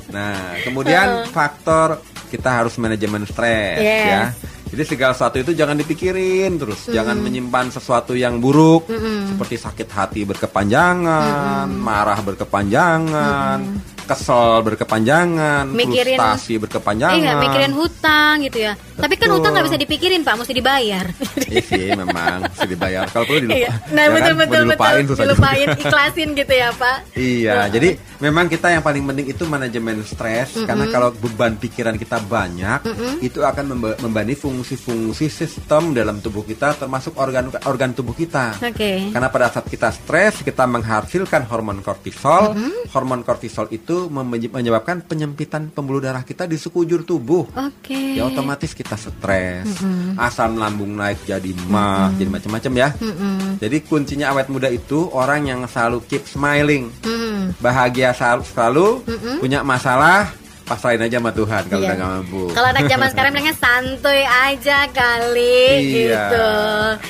Nah, 0.08 0.62
kemudian 0.62 1.08
faktor 1.34 2.06
kita 2.28 2.50
harus 2.62 2.76
manajemen 2.76 3.24
stres 3.24 3.80
Yes. 3.80 4.06
ya. 4.06 4.24
Jadi 4.66 4.84
segala 4.92 5.14
sesuatu 5.14 5.38
itu 5.40 5.52
jangan 5.56 5.78
dipikirin 5.78 6.58
terus, 6.58 6.90
jangan 6.90 7.16
menyimpan 7.22 7.70
sesuatu 7.72 8.12
yang 8.18 8.42
buruk 8.42 8.90
seperti 9.30 9.56
sakit 9.62 9.88
hati 9.88 10.22
berkepanjangan, 10.28 11.70
marah 11.70 12.20
berkepanjangan, 12.20 13.58
kesel 14.06 14.62
berkepanjangan, 14.64 15.66
Mikirin- 15.70 16.18
frustasi 16.18 16.62
berkepanjangan. 16.62 17.18
Iya, 17.20 17.34
mikirin 17.42 17.74
hutang 17.74 18.46
gitu 18.46 18.58
ya. 18.62 18.74
Tapi 18.96 19.14
kan 19.20 19.28
Betul. 19.28 19.36
hutang 19.42 19.52
nggak 19.54 19.68
bisa 19.68 19.78
dipikirin 19.78 20.22
pak, 20.24 20.36
mesti 20.40 20.54
dibayar. 20.54 21.06
Iya 21.46 21.62
sih 21.62 21.88
memang 21.94 22.50
mesti 22.50 22.68
dibayar. 22.68 23.06
Kalau 23.12 23.26
perlu 23.30 23.40
dilupa. 23.46 23.60
Iya. 23.60 23.72
Nah 23.94 24.02
ya 24.02 24.10
betul 24.12 24.26
kan? 24.26 24.36
Betul 24.36 24.60
dilupain 24.66 24.96
betul, 24.96 25.08
juga. 25.14 25.22
dilupain, 25.24 25.68
ikhlasin 25.78 26.30
gitu 26.34 26.54
ya 26.56 26.70
pak. 26.74 26.98
Iya, 27.16 27.58
jadi 27.70 27.90
memang 28.18 28.46
kita 28.50 28.68
yang 28.74 28.84
paling 28.84 29.04
penting 29.06 29.28
itu 29.30 29.44
manajemen 29.46 30.02
stres 30.02 30.58
karena 30.66 30.86
kalau 30.90 31.10
beban 31.14 31.54
pikiran 31.56 31.96
kita 31.96 32.18
banyak, 32.26 32.80
itu 33.22 33.40
akan 33.40 33.66
memba- 33.72 33.98
fungsi-fungsi 34.36 35.32
sistem 35.32 35.96
dalam 35.96 36.20
tubuh 36.20 36.44
kita 36.44 36.76
termasuk 36.76 37.16
organ 37.16 37.48
organ 37.66 37.92
tubuh 37.96 38.18
kita. 38.18 38.58
Oke. 38.60 39.10
Karena 39.14 39.30
pada 39.30 39.48
saat 39.54 39.66
kita 39.70 39.90
stres, 39.94 40.42
kita 40.44 40.68
menghasilkan 40.68 41.48
hormon 41.48 41.80
kortisol. 41.80 42.58
Hormon 42.92 43.22
kortisol 43.22 43.70
itu 43.72 43.95
mem- 44.08 44.52
menyebabkan 44.52 45.02
penyempitan 45.02 45.72
pembuluh 45.72 46.04
darah 46.04 46.22
kita 46.22 46.44
di 46.44 46.56
sekujur 46.56 47.04
tubuh. 47.04 47.48
Oke. 47.52 48.16
Ya 48.16 48.28
otomatis 48.28 48.72
kita 48.72 48.96
stres, 48.96 49.68
asam 50.16 50.56
lambung 50.56 50.96
naik 50.96 51.24
jadi 51.24 51.52
mah, 51.68 52.12
jadi 52.16 52.30
macam-macam 52.30 52.72
ya. 52.76 52.90
Jadi 53.60 53.78
kuncinya 53.84 54.32
awet 54.32 54.48
muda 54.48 54.68
itu 54.68 55.08
orang 55.12 55.48
yang 55.48 55.62
selalu 55.66 56.04
keep 56.06 56.24
smiling, 56.24 56.92
Hmm. 57.02 57.52
bahagia 57.60 58.12
selalu, 58.12 58.44
selalu 58.48 58.88
punya 59.40 59.60
masalah, 59.62 60.32
pasrahin 60.66 60.98
aja 61.00 61.22
sama 61.22 61.30
Tuhan 61.30 61.64
kalau 61.70 61.82
Iya. 61.82 61.88
udah 61.88 61.96
nggak 61.96 62.12
mampu. 62.18 62.42
Kalau 62.52 62.68
anak 62.74 62.86
zaman 62.90 63.08
sekarang 63.14 63.32
bilangnya 63.32 63.56
santuy 63.56 64.22
aja 64.26 64.78
kali 64.90 65.62
Iya, 65.70 65.86
gitu. 65.94 66.50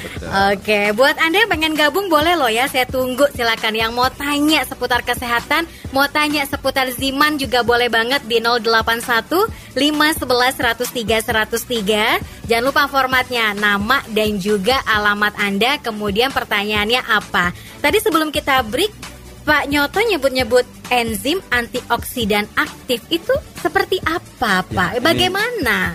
betul. 0.03 0.29
Oke, 0.51 0.79
buat 0.91 1.15
Anda 1.17 1.37
yang 1.41 1.49
pengen 1.49 1.73
gabung 1.73 2.07
boleh 2.07 2.35
loh 2.35 2.51
ya, 2.51 2.67
saya 2.67 2.83
tunggu 2.83 3.23
silakan 3.31 3.73
yang 3.73 3.91
mau 3.95 4.11
tanya 4.11 4.67
seputar 4.67 5.01
kesehatan, 5.01 5.63
mau 5.95 6.05
tanya 6.05 6.43
seputar 6.43 6.91
Ziman 6.91 7.39
juga 7.39 7.63
boleh 7.63 7.87
banget 7.87 8.27
di 8.27 8.43
081 8.43 9.47
511 9.73 10.59
103 10.59 11.23
103. 11.23 12.19
Jangan 12.45 12.63
lupa 12.63 12.85
formatnya 12.85 13.55
nama 13.55 14.03
dan 14.11 14.35
juga 14.37 14.83
alamat 14.83 15.33
Anda, 15.39 15.79
kemudian 15.79 16.29
pertanyaannya 16.29 17.01
apa. 17.01 17.55
Tadi 17.79 17.97
sebelum 18.03 18.29
kita 18.29 18.61
break 18.67 19.14
Pak 19.45 19.69
Nyoto 19.69 20.01
nyebut-nyebut 20.01 20.65
enzim 20.89 21.37
antioksidan 21.53 22.49
aktif 22.57 22.97
itu 23.13 23.29
seperti 23.61 24.01
apa, 24.01 24.65
Pak? 24.65 24.97
Ya, 24.97 25.01
Bagaimana? 25.05 25.93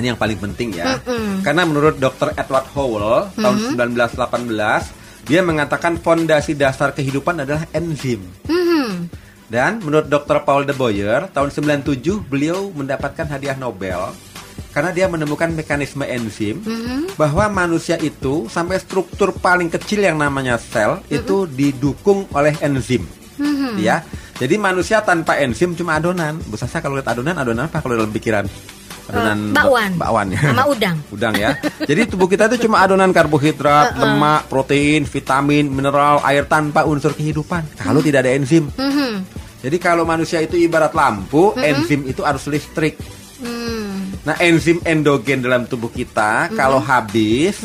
Ini 0.00 0.16
yang 0.16 0.20
paling 0.20 0.40
penting 0.40 0.80
ya. 0.80 0.96
Mm-mm. 0.96 1.44
Karena 1.44 1.68
menurut 1.68 2.00
Dr. 2.00 2.32
Edward 2.40 2.72
Howell 2.72 3.36
tahun 3.36 3.76
1918 3.76 5.28
dia 5.28 5.44
mengatakan 5.44 6.00
fondasi 6.00 6.56
dasar 6.56 6.96
kehidupan 6.96 7.44
adalah 7.44 7.68
enzim. 7.76 8.24
Hmm. 8.48 9.12
Dan 9.46 9.84
menurut 9.84 10.08
Dr. 10.08 10.40
Paul 10.48 10.64
de 10.64 10.72
Boyer 10.72 11.28
tahun 11.36 11.52
97 11.52 12.00
beliau 12.32 12.72
mendapatkan 12.72 13.28
hadiah 13.28 13.60
Nobel 13.60 14.08
karena 14.76 14.92
dia 14.92 15.08
menemukan 15.08 15.48
mekanisme 15.50 16.04
enzim 16.04 16.60
bahwa 17.16 17.48
manusia 17.48 17.96
itu 17.96 18.44
sampai 18.46 18.76
struktur 18.76 19.32
paling 19.32 19.72
kecil 19.72 20.04
yang 20.04 20.20
namanya 20.20 20.60
sel 20.60 21.00
itu 21.08 21.48
didukung 21.48 22.28
oleh 22.30 22.52
enzim. 22.60 23.08
Ya. 23.80 24.04
Jadi 24.36 24.60
manusia 24.60 25.00
tanpa 25.00 25.40
enzim 25.40 25.72
cuma 25.72 25.96
adonan. 25.96 26.36
Bu 26.44 26.60
Sasa 26.60 26.84
kalau 26.84 26.92
lihat 26.92 27.08
adonan 27.08 27.32
adonan 27.34 27.72
apa 27.72 27.80
kalau 27.80 27.96
dalam 27.96 28.12
pikiran? 28.12 28.44
Adonan 29.08 29.38
Eh, 29.48 29.56
bakwan. 29.56 29.90
ba- 29.96 30.00
bakwan 30.04 30.26
ya. 30.28 30.40
Sama 30.52 30.64
udang. 30.66 30.96
udang 31.08 31.34
ya. 31.34 31.50
Jadi 31.80 32.00
tubuh 32.04 32.28
kita 32.28 32.44
itu 32.46 32.68
cuma 32.68 32.84
adonan 32.84 33.16
karbohidrat, 33.16 33.96
lemak, 34.02 34.44
protein, 34.46 35.08
vitamin, 35.08 35.72
mineral, 35.72 36.20
air 36.20 36.44
tanpa 36.44 36.84
unsur 36.84 37.16
kehidupan. 37.16 37.64
Kalau 37.80 38.04
tidak 38.04 38.28
ada 38.28 38.36
enzim. 38.36 38.68
Mhm. 38.76 39.24
Jadi 39.64 39.76
kalau 39.80 40.04
manusia 40.04 40.36
itu 40.38 40.60
ibarat 40.60 40.92
lampu, 40.92 41.56
enzim 41.56 42.04
itu 42.04 42.20
harus 42.20 42.44
listrik. 42.44 43.00
Hmm. 44.16 44.26
Nah, 44.26 44.36
enzim 44.40 44.78
endogen 44.82 45.44
dalam 45.44 45.68
tubuh 45.68 45.92
kita 45.92 46.48
kalau 46.52 46.80
habis, 46.80 47.60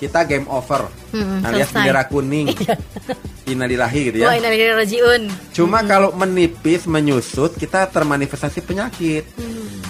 kita 0.00 0.24
game 0.24 0.48
over. 0.48 0.88
Mhm, 1.10 1.38
alias 1.44 1.70
bendera 1.70 2.02
kuning. 2.06 2.54
Innalillahi 3.50 4.00
gitu 4.10 4.16
ya. 4.22 4.34
innalillahi 4.38 4.74
rojiun. 4.78 5.22
Cuma 5.50 5.82
kalau 5.82 6.14
menipis, 6.14 6.86
menyusut, 6.86 7.58
kita 7.58 7.90
termanifestasi 7.90 8.62
penyakit. 8.62 9.26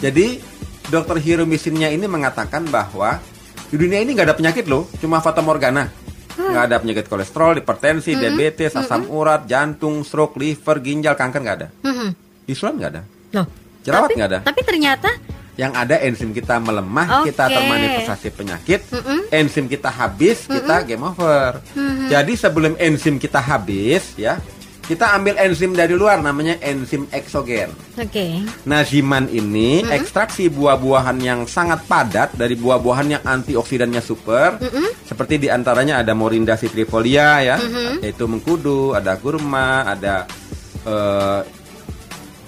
Jadi, 0.00 0.40
dokter 0.88 1.20
Hiromisinnya 1.20 1.92
ini 1.92 2.08
mengatakan 2.08 2.64
bahwa 2.66 3.20
di 3.68 3.76
dunia 3.76 4.00
ini 4.00 4.16
nggak 4.16 4.26
ada 4.32 4.36
penyakit 4.36 4.64
loh, 4.64 4.88
cuma 4.98 5.20
fata 5.20 5.44
morgana. 5.44 5.92
Nggak 6.40 6.64
ada 6.72 6.76
penyakit 6.80 7.04
kolesterol, 7.06 7.60
hipertensi, 7.60 8.16
diabetes, 8.16 8.72
asam 8.72 9.04
urat, 9.12 9.44
jantung, 9.44 10.00
stroke, 10.02 10.40
liver, 10.40 10.80
ginjal, 10.80 11.14
kanker 11.14 11.40
nggak 11.44 11.56
ada. 11.60 11.68
Mhm. 11.84 12.08
Islam 12.48 12.72
nggak 12.80 12.90
ada. 12.96 13.02
Loh. 13.36 13.46
Jerawat 13.84 14.08
nggak 14.12 14.30
ada. 14.34 14.40
Tapi 14.40 14.60
ternyata 14.64 15.10
Yang 15.60 15.72
ada 15.76 15.96
enzim 16.00 16.32
kita 16.32 16.56
melemah, 16.56 17.20
Oke. 17.20 17.36
kita 17.36 17.52
termanifestasi 17.52 18.28
penyakit, 18.32 18.80
Mm-mm. 18.88 19.28
enzim 19.28 19.68
kita 19.68 19.92
habis, 19.92 20.48
kita 20.48 20.88
game 20.88 21.04
over. 21.04 21.60
Jadi 22.08 22.32
sebelum 22.32 22.80
enzim 22.80 23.20
kita 23.20 23.44
habis, 23.44 24.16
ya, 24.16 24.40
kita 24.90 25.14
ambil 25.14 25.38
enzim 25.38 25.70
dari 25.70 25.94
luar, 25.94 26.18
namanya 26.18 26.58
enzim 26.64 27.06
eksogen. 27.14 27.70
Oke. 27.94 28.42
Nah, 28.66 28.82
ziman 28.82 29.30
ini 29.30 29.86
ekstraksi 29.86 30.50
buah-buahan 30.50 31.14
yang 31.22 31.40
sangat 31.46 31.86
padat 31.86 32.34
dari 32.34 32.58
buah-buahan 32.58 33.06
yang 33.06 33.22
antioksidannya 33.22 34.02
super. 34.02 34.58
Seperti 35.06 35.46
di 35.46 35.48
antaranya 35.52 36.02
ada 36.02 36.10
Morinda 36.16 36.58
citrifolia 36.58 37.38
ya, 37.38 37.56
yaitu 38.02 38.26
mengkudu, 38.26 38.98
ada 38.98 39.14
kurma, 39.14 39.86
ada 39.94 40.26
eh, 40.88 41.40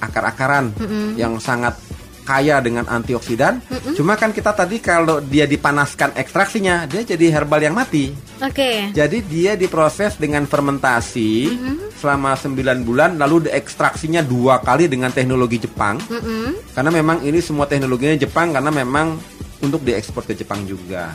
akar-akaran 0.02 0.74
yang 1.14 1.38
sangat 1.38 1.78
kaya 2.22 2.62
dengan 2.62 2.86
antioksidan. 2.86 3.60
Cuma 3.98 4.14
kan 4.14 4.30
kita 4.30 4.54
tadi 4.54 4.78
kalau 4.78 5.18
dia 5.18 5.44
dipanaskan 5.44 6.14
ekstraksinya, 6.16 6.86
dia 6.86 7.02
jadi 7.02 7.42
herbal 7.42 7.60
yang 7.62 7.74
mati. 7.76 8.14
Oke. 8.42 8.90
Jadi 8.94 9.18
dia 9.26 9.54
diproses 9.54 10.16
dengan 10.18 10.46
fermentasi 10.46 11.54
selama 11.98 12.34
9 12.34 12.82
bulan 12.82 13.14
lalu 13.14 13.46
diekstraksinya 13.46 14.26
dua 14.26 14.58
kali 14.58 14.90
dengan 14.90 15.14
teknologi 15.14 15.62
Jepang. 15.62 16.02
Mhm. 16.02 16.74
Karena 16.74 16.90
memang 16.90 17.22
ini 17.22 17.38
semua 17.38 17.70
teknologinya 17.70 18.18
Jepang 18.18 18.50
karena 18.50 18.74
memang 18.74 19.14
untuk 19.62 19.86
diekspor 19.86 20.26
ke 20.26 20.34
Jepang 20.34 20.66
juga 20.66 21.14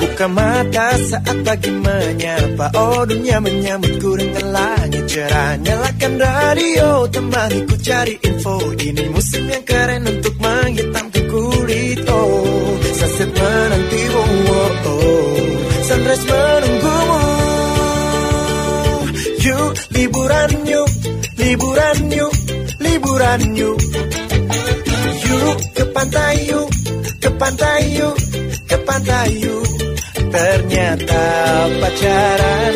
Buka 0.00 0.32
mata 0.32 0.96
saat 0.96 1.36
pagi 1.44 1.59
menyapa. 1.68 2.66
Oh 2.72 3.04
dunia 3.04 3.36
menyambutku 3.44 4.10
dengan 4.16 4.44
langit 4.56 5.04
cerah 5.10 5.60
Nyalakan 5.60 6.12
radio 6.16 6.88
temaniku 7.12 7.74
cari 7.84 8.14
info. 8.24 8.56
Ini 8.80 9.04
musim 9.12 9.44
yang 9.44 9.64
keren 9.68 10.02
untuk 10.08 10.34
menghitamkan 10.40 11.24
kulit 11.28 12.00
Oh 12.08 12.80
sunset 12.96 13.30
menanti 13.36 14.02
oh, 14.08 14.30
oh, 14.48 14.72
oh. 14.88 15.32
Sunrise 15.84 16.24
menunggumu. 16.24 17.20
Yuk 19.40 19.72
liburan 19.92 20.52
yuk 20.64 20.88
Liburan 21.36 21.98
yuk 22.08 22.32
Liburan 22.80 23.42
yuk. 23.52 23.78
Pantai 26.00 26.48
yuk, 26.48 26.70
ke 27.20 27.28
pantai 27.36 27.82
yuk, 27.92 28.16
ke 28.64 28.76
pantai 28.88 29.28
yuk. 29.42 29.79
Ternyata 30.30 31.26
pacaran 31.82 32.74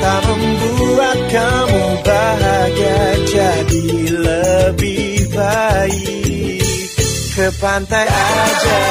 tak 0.00 0.20
membuat 0.24 1.18
kamu 1.28 1.84
bahagia 2.00 3.04
jadi 3.28 3.88
lebih 4.24 5.28
baik 5.36 6.64
ke 7.36 7.46
pantai 7.60 8.06
aja. 8.08 8.82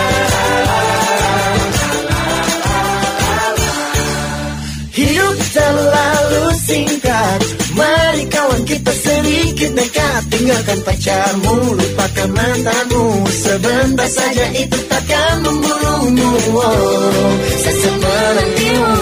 Hidup 4.94 5.38
terlalu 5.58 6.46
singkat 6.62 7.63
Mari 7.74 8.24
kawan 8.30 8.62
kita 8.70 8.94
sedikit 8.94 9.72
nekat. 9.74 10.22
Tinggalkan 10.30 10.80
pacarmu, 10.86 11.56
lupakan 11.74 12.30
mantanmu. 12.30 13.06
Sebentar 13.34 14.10
saja 14.10 14.46
itu 14.54 14.78
takkan 14.86 15.42
membunuhmu. 15.42 16.30
Oh, 16.54 17.34
Sesak 17.58 17.96
menantimu 17.98 18.94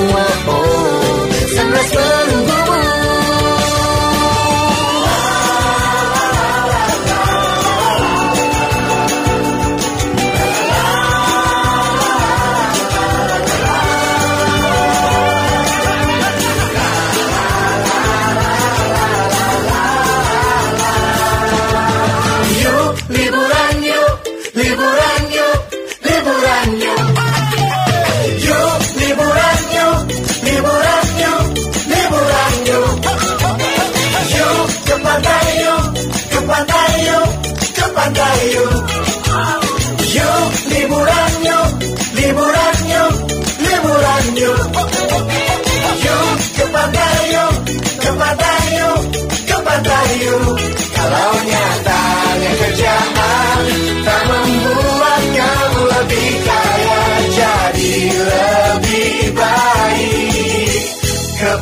oh, 0.48 1.01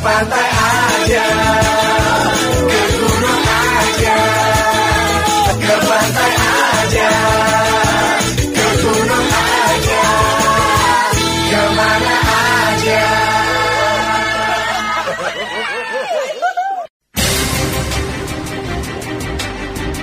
pantai 0.00 0.48
aja, 0.48 1.26
ke 2.56 2.80
gunung 2.96 3.44
aja, 3.44 4.18
ke 5.60 5.74
pantai 5.88 6.32
aja, 6.40 7.10
ke 8.40 8.66
gunung 8.80 9.28
aja, 9.28 10.04
ke 11.50 11.62
mana 11.76 12.16
aja. 12.64 13.04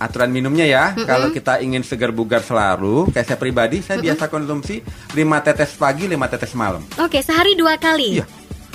Aturan 0.05 0.29
minumnya 0.29 0.69
ya, 0.69 0.93
kalau 1.09 1.33
kita 1.33 1.65
ingin 1.65 1.81
segar 1.81 2.13
bugar 2.13 2.45
selalu, 2.45 3.09
kayak 3.09 3.25
saya 3.25 3.39
pribadi, 3.41 3.81
saya 3.81 3.97
biasa 4.05 4.29
konsumsi 4.29 4.85
5 5.17 5.17
tetes 5.41 5.73
pagi, 5.81 6.05
5 6.05 6.33
tetes 6.37 6.53
malam. 6.53 6.85
Oke, 7.01 7.25
sehari 7.25 7.57
dua 7.57 7.81
kali. 7.81 8.21
Iya. 8.21 8.29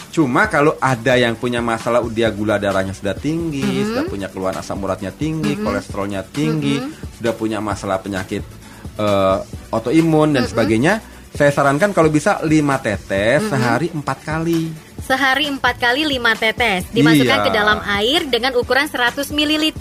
Cuma 0.09 0.49
kalau 0.49 0.73
ada 0.81 1.13
yang 1.21 1.37
punya 1.37 1.61
masalah 1.61 2.01
dia 2.09 2.33
gula 2.33 2.57
darahnya 2.57 2.97
sudah 2.97 3.13
tinggi, 3.13 3.85
sudah 3.85 4.09
punya 4.09 4.25
keluhan 4.25 4.57
asam 4.57 4.81
uratnya 4.81 5.13
tinggi, 5.13 5.53
kolesterolnya 5.53 6.25
tinggi, 6.25 6.81
sudah 7.21 7.33
punya 7.37 7.61
masalah 7.61 8.01
penyakit 8.01 8.41
eh, 8.97 9.37
autoimun 9.69 10.33
dan 10.33 10.49
sebagainya, 10.49 10.97
saya 11.29 11.53
sarankan 11.53 11.93
kalau 11.93 12.09
bisa 12.09 12.41
5 12.41 12.49
tetes 12.81 13.53
sehari 13.53 13.93
4 13.93 14.01
kali. 14.25 14.88
Sehari 15.09 15.49
empat 15.49 15.81
kali 15.81 16.05
lima 16.05 16.37
tetes 16.37 16.85
dimasukkan 16.93 17.25
Iya. 17.35 17.45
ke 17.45 17.51
dalam 17.51 17.81
air 17.81 18.29
dengan 18.29 18.53
ukuran 18.53 18.85
100 18.85 19.33
ml. 19.33 19.73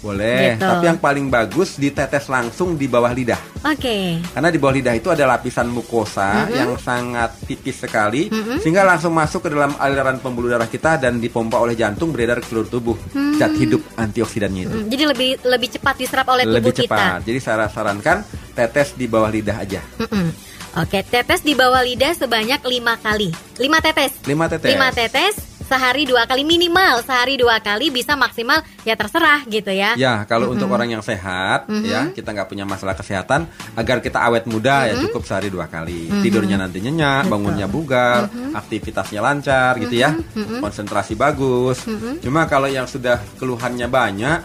Boleh, 0.00 0.56
Gitu. 0.56 0.64
tapi 0.64 0.88
yang 0.88 0.96
paling 0.96 1.28
bagus 1.28 1.76
ditetes 1.76 2.24
langsung 2.26 2.80
di 2.80 2.88
bawah 2.88 3.12
lidah. 3.12 3.36
Oke. 3.62 4.24
Karena 4.24 4.48
di 4.48 4.56
bawah 4.56 4.72
lidah 4.72 4.96
itu 4.96 5.12
ada 5.12 5.28
lapisan 5.28 5.68
mukosa 5.68 6.48
yang 6.48 6.80
sangat 6.80 7.36
tipis 7.44 7.76
sekali 7.78 8.32
sehingga 8.56 8.80
langsung 8.82 9.12
masuk 9.12 9.44
ke 9.44 9.52
dalam 9.52 9.76
aliran 9.76 10.16
pembuluh 10.16 10.48
darah 10.48 10.64
kita 10.64 10.96
dan 10.96 11.20
dipompa 11.20 11.60
oleh 11.60 11.76
jantung 11.76 12.08
beredar 12.08 12.40
ke 12.40 12.48
seluruh 12.48 12.72
tubuh. 12.72 12.96
Zat 13.36 13.52
hidup 13.52 13.84
antioksidannya 13.94 14.62
itu. 14.64 14.76
Hmm, 14.78 14.88
Jadi 14.88 15.04
lebih 15.04 15.30
lebih 15.44 15.68
cepat 15.70 15.94
diserap 15.98 16.24
oleh 16.30 16.48
tubuh 16.48 16.56
Lebih 16.56 16.72
kita. 16.80 16.88
cepat. 16.88 17.20
Jadi 17.20 17.36
saya 17.38 17.68
sarankan 17.68 18.24
tetes 18.50 18.96
di 18.96 19.04
bawah 19.04 19.28
lidah 19.28 19.60
aja. 19.60 19.84
Mm-mm. 20.00 20.49
Oke, 20.78 21.02
tetes 21.02 21.42
di 21.42 21.58
bawah 21.58 21.82
lidah 21.82 22.14
sebanyak 22.14 22.62
lima 22.70 22.94
kali. 22.94 23.34
Lima 23.58 23.82
tetes. 23.82 24.22
5 24.22 24.52
tetes. 24.54 24.70
Lima 24.70 24.88
tetes 24.94 25.34
sehari 25.70 26.02
dua 26.02 26.26
kali 26.26 26.42
minimal 26.42 26.98
sehari 27.06 27.38
dua 27.38 27.62
kali 27.62 27.94
bisa 27.94 28.18
maksimal 28.18 28.58
ya 28.82 28.98
terserah 28.98 29.46
gitu 29.46 29.70
ya. 29.70 29.94
Ya, 29.94 30.26
kalau 30.26 30.50
untuk 30.50 30.66
orang 30.66 30.90
yang 30.90 30.98
sehat, 30.98 31.70
ya 31.86 32.10
kita 32.10 32.34
nggak 32.34 32.50
punya 32.50 32.66
masalah 32.66 32.98
kesehatan, 32.98 33.46
agar 33.78 34.02
kita 34.02 34.18
awet 34.18 34.50
muda 34.50 34.90
ya 34.90 34.98
cukup 34.98 35.22
sehari 35.22 35.46
dua 35.46 35.70
kali. 35.70 36.10
Tidurnya 36.26 36.58
nanti 36.58 36.82
nyenyak, 36.82 37.30
bangunnya 37.30 37.70
bugar, 37.70 38.26
aktivitasnya 38.50 39.22
lancar, 39.22 39.78
gitu 39.78 39.94
ya, 39.94 40.18
konsentrasi 40.58 41.14
bagus. 41.14 41.86
Cuma 42.18 42.50
kalau 42.50 42.66
yang 42.66 42.90
sudah 42.90 43.22
keluhannya 43.38 43.86
banyak, 43.86 44.42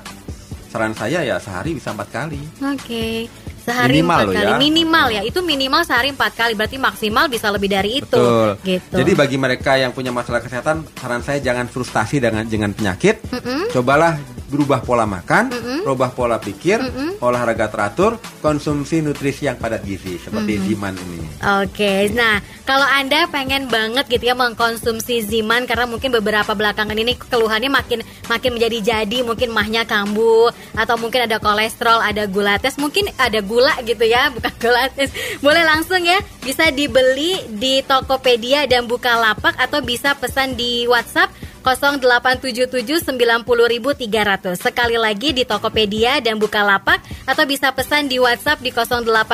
saran 0.69 0.93
saya 0.93 1.26
ya 1.26 1.41
sehari 1.41 1.73
bisa 1.73 1.89
empat 1.89 2.09
kali. 2.13 2.41
Oke. 2.61 3.26
Sehari 3.66 3.97
Minimal 3.97 4.13
empat 4.13 4.26
loh 4.30 4.34
kali 4.38 4.45
ya. 4.45 4.57
minimal 4.61 5.07
ya 5.09 5.22
itu 5.26 5.39
minimal 5.41 5.82
sehari 5.82 6.13
empat 6.13 6.32
kali 6.38 6.53
berarti 6.53 6.78
maksimal 6.78 7.26
bisa 7.26 7.49
lebih 7.49 7.74
dari 7.74 7.97
itu 7.97 8.05
Betul. 8.13 8.61
gitu. 8.61 8.95
Jadi 9.01 9.11
bagi 9.18 9.38
mereka 9.41 9.74
yang 9.74 9.89
punya 9.89 10.13
masalah 10.13 10.38
kesehatan, 10.45 10.86
saran 10.93 11.26
saya 11.26 11.41
jangan 11.41 11.66
frustasi 11.66 12.22
dengan 12.22 12.45
dengan 12.45 12.70
penyakit. 12.78 13.26
Cobalah 13.74 14.22
2 14.22 14.44
berubah 14.55 14.79
pola 14.81 15.03
makan, 15.03 15.51
berubah 15.83 16.15
pola 16.15 16.39
pikir, 16.39 16.79
olahraga 17.19 17.67
teratur, 17.67 18.17
konsumsi 18.39 19.03
nutrisi 19.03 19.51
yang 19.51 19.59
padat 19.59 19.83
gizi 19.83 20.15
seperti 20.15 20.57
Ziman 20.63 20.95
ini. 20.95 21.19
Oke, 21.61 22.09
nah 22.15 22.39
kalau 22.63 22.87
anda 22.87 23.27
pengen 23.29 23.67
banget 23.67 24.07
gitu 24.07 24.31
ya 24.31 24.35
mengkonsumsi 24.37 25.27
Ziman 25.27 25.67
karena 25.67 25.85
mungkin 25.85 26.15
beberapa 26.15 26.55
belakangan 26.55 26.95
ini 26.95 27.19
keluhannya 27.19 27.67
makin 27.67 27.99
makin 28.31 28.55
menjadi 28.55 28.79
jadi, 28.81 29.21
mungkin 29.21 29.51
mahnya 29.51 29.83
kambuh 29.83 30.49
atau 30.73 30.95
mungkin 30.95 31.27
ada 31.27 31.37
kolesterol, 31.37 31.99
ada 31.99 32.25
gula 32.25 32.55
tes, 32.57 32.79
mungkin 32.79 33.11
ada 33.19 33.43
gula 33.43 33.75
gitu 33.83 34.07
ya, 34.07 34.31
bukan 34.31 34.53
gula 34.63 34.87
tes. 34.95 35.11
Boleh 35.43 35.61
langsung 35.67 36.01
ya, 36.01 36.17
bisa 36.41 36.71
dibeli 36.71 37.43
di 37.51 37.83
Tokopedia 37.83 38.63
dan 38.65 38.87
Bukalapak 38.87 39.59
atau 39.59 39.83
bisa 39.83 40.15
pesan 40.15 40.55
di 40.55 40.87
WhatsApp 40.87 41.33
0877 41.66 43.09
Sekali 44.53 45.01
lagi 45.01 45.34
di 45.34 45.41
Tokopedia 45.41 46.22
dan 46.22 46.38
Bukalapak 46.38 47.01
atau 47.26 47.43
bisa 47.49 47.74
pesan 47.74 48.05
di 48.05 48.22
WhatsApp 48.22 48.61
di 48.61 48.70
0877 48.70 49.34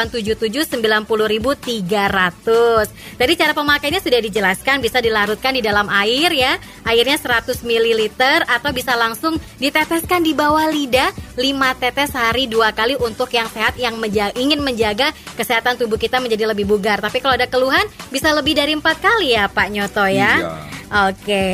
Tadi 3.19 3.33
cara 3.35 3.51
pemakainya 3.51 3.99
sudah 3.99 4.23
dijelaskan 4.23 4.79
bisa 4.79 5.03
dilarutkan 5.03 5.51
di 5.51 5.61
dalam 5.61 5.91
air 5.91 6.31
ya. 6.31 6.55
Airnya 6.87 7.19
100 7.19 7.67
ml 7.67 8.01
atau 8.47 8.71
bisa 8.71 8.95
langsung 8.95 9.35
diteteskan 9.59 10.23
di 10.23 10.31
bawah 10.31 10.71
lidah 10.71 11.11
5 11.35 11.81
tetes 11.83 12.15
sehari 12.15 12.47
dua 12.47 12.71
kali 12.71 12.95
untuk 12.95 13.27
yang 13.35 13.51
sehat 13.51 13.75
yang 13.75 13.99
menja 13.99 14.31
ingin 14.35 14.63
menjaga 14.63 15.11
kesehatan 15.35 15.75
tubuh 15.75 15.99
kita 15.99 16.23
menjadi 16.23 16.47
lebih 16.47 16.63
bugar. 16.69 17.03
Tapi 17.03 17.19
kalau 17.19 17.35
ada 17.35 17.49
keluhan 17.49 17.83
bisa 18.13 18.31
lebih 18.31 18.55
dari 18.55 18.77
empat 18.77 18.97
kali 19.03 19.35
ya 19.35 19.51
Pak 19.51 19.67
Nyoto 19.67 20.05
ya. 20.07 20.33
Iya. 20.39 20.51
Oke. 21.11 21.45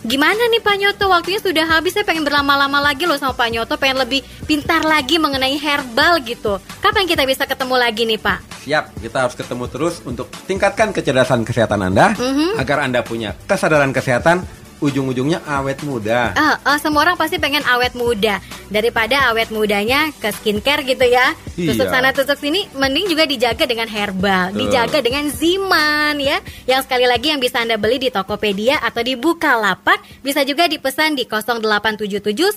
Gimana 0.00 0.48
nih 0.48 0.64
Pak 0.64 0.76
Nyoto? 0.80 1.12
Waktunya 1.12 1.40
sudah 1.44 1.64
habis. 1.76 1.92
Saya 1.92 2.08
pengen 2.08 2.24
berlama-lama 2.24 2.80
lagi 2.80 3.04
loh 3.04 3.20
sama 3.20 3.36
Pak 3.36 3.48
Nyoto. 3.52 3.76
Pengen 3.76 4.00
lebih 4.00 4.24
pintar 4.48 4.80
lagi 4.80 5.20
mengenai 5.20 5.60
herbal 5.60 6.24
gitu. 6.24 6.56
Kapan 6.80 7.04
kita 7.04 7.28
bisa 7.28 7.44
ketemu 7.44 7.76
lagi 7.76 8.08
nih 8.08 8.16
Pak? 8.16 8.64
Siap, 8.64 8.96
kita 8.96 9.28
harus 9.28 9.36
ketemu 9.36 9.64
terus 9.68 10.00
untuk 10.04 10.32
tingkatkan 10.48 10.96
kecerdasan 10.96 11.44
kesehatan 11.44 11.92
Anda 11.92 12.16
agar 12.56 12.88
Anda 12.88 13.04
punya 13.04 13.36
kesadaran 13.44 13.92
kesehatan 13.92 14.40
ujung-ujungnya 14.80 15.44
awet 15.44 15.84
muda. 15.84 16.32
Ah, 16.34 16.56
ah, 16.64 16.78
semua 16.80 17.04
orang 17.04 17.16
pasti 17.20 17.36
pengen 17.36 17.60
awet 17.68 17.92
muda. 17.92 18.40
Daripada 18.72 19.28
awet 19.30 19.52
mudanya 19.52 20.08
ke 20.16 20.32
skincare 20.32 20.82
gitu 20.88 21.04
ya. 21.04 21.36
Tusuk 21.54 21.86
Iya. 21.86 21.92
sana 21.92 22.10
tusuk 22.16 22.40
sini 22.40 22.64
mending 22.72 23.12
juga 23.12 23.28
dijaga 23.28 23.68
dengan 23.68 23.86
herbal, 23.86 24.50
Betul. 24.50 24.60
dijaga 24.66 24.98
dengan 25.04 25.24
Ziman 25.28 26.16
ya. 26.16 26.40
Yang 26.64 26.88
sekali 26.88 27.04
lagi 27.04 27.28
yang 27.36 27.40
bisa 27.40 27.60
Anda 27.60 27.76
beli 27.76 28.00
di 28.00 28.08
Tokopedia 28.08 28.80
atau 28.80 29.04
di 29.04 29.14
Bukalapak, 29.20 30.00
bisa 30.24 30.40
juga 30.48 30.64
dipesan 30.64 31.12
di 31.12 31.28
0877 31.28 32.56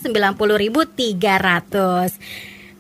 300. 0.96 2.16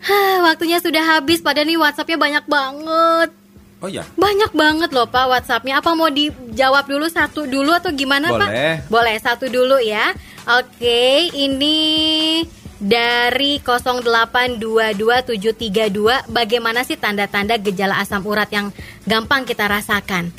Hah, 0.03 0.43
waktunya 0.51 0.83
sudah 0.83 1.15
habis 1.15 1.39
padahal 1.39 1.67
nih 1.67 1.79
WhatsAppnya 1.79 2.19
banyak 2.19 2.45
banget. 2.47 3.42
Oh 3.83 3.91
ya, 3.91 4.07
Banyak 4.15 4.55
banget 4.55 4.95
loh 4.95 5.03
Pak 5.03 5.27
WhatsAppnya. 5.27 5.83
Apa 5.83 5.91
mau 5.91 6.07
dijawab 6.07 6.87
dulu 6.87 7.03
satu 7.11 7.43
dulu 7.43 7.75
atau 7.75 7.91
gimana 7.91 8.31
Boleh. 8.31 8.79
Pak? 8.79 8.87
Boleh 8.87 9.19
satu 9.19 9.51
dulu 9.51 9.75
ya. 9.83 10.15
Oke, 10.47 11.27
ini 11.35 12.39
dari 12.79 13.59
0822732 13.59 16.31
bagaimana 16.31 16.87
sih 16.87 16.95
tanda-tanda 16.95 17.59
gejala 17.59 17.99
asam 17.99 18.23
urat 18.23 18.47
yang 18.55 18.71
gampang 19.03 19.43
kita 19.43 19.67
rasakan? 19.67 20.31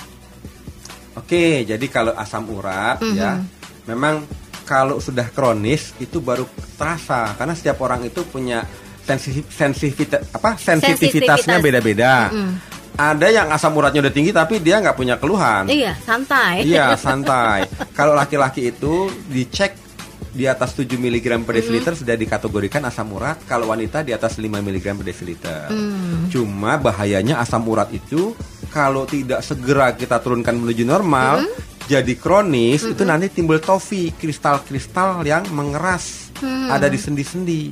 Oke, 1.12 1.68
jadi 1.68 1.84
kalau 1.92 2.16
asam 2.16 2.48
urat 2.48 2.96
Mhm. 3.04 3.12
ya, 3.12 3.44
memang 3.84 4.24
kalau 4.64 5.04
sudah 5.04 5.28
kronis 5.28 5.92
itu 6.00 6.16
baru 6.24 6.48
terasa 6.80 7.36
karena 7.36 7.52
setiap 7.52 7.76
orang 7.84 8.08
itu 8.08 8.24
punya 8.24 8.64
sensitif 9.04 10.08
apa 10.32 10.56
sensitivitasnya 10.56 11.60
Sensitivitas. 11.60 11.64
beda-beda. 11.64 12.32
Mhm. 12.32 12.72
Ada 12.94 13.26
yang 13.26 13.50
asam 13.50 13.74
uratnya 13.74 14.06
udah 14.06 14.14
tinggi 14.14 14.30
tapi 14.30 14.62
dia 14.62 14.78
nggak 14.78 14.94
punya 14.94 15.18
keluhan. 15.18 15.66
Iya, 15.66 15.98
santai. 16.06 16.62
Iya, 16.62 16.94
santai. 16.94 17.66
Kalau 17.90 18.14
laki-laki 18.14 18.70
itu 18.70 19.10
dicek 19.26 19.74
di 20.34 20.50
atas 20.50 20.74
7 20.74 20.98
mg 20.98 21.46
per 21.46 21.58
desiliter 21.58 21.94
sudah 21.94 22.14
dikategorikan 22.18 22.82
asam 22.86 23.10
urat. 23.14 23.42
Kalau 23.46 23.70
wanita 23.70 24.06
di 24.06 24.14
atas 24.14 24.38
5 24.38 24.46
mg 24.46 24.86
per 24.98 25.06
desiliter. 25.06 25.66
Cuma 26.30 26.78
bahayanya 26.78 27.42
asam 27.42 27.66
urat 27.66 27.90
itu 27.90 28.34
kalau 28.70 29.06
tidak 29.06 29.42
segera 29.46 29.94
kita 29.94 30.18
turunkan 30.18 30.58
menuju 30.58 30.82
normal, 30.82 31.46
jadi 31.84 32.12
kronis 32.16 32.84
itu 32.88 33.02
nanti 33.04 33.28
timbul 33.28 33.60
tofi, 33.60 34.08
kristal-kristal 34.16 35.20
yang 35.24 35.44
mengeras 35.52 36.32
ada 36.44 36.88
di 36.88 36.98
sendi-sendi. 36.98 37.62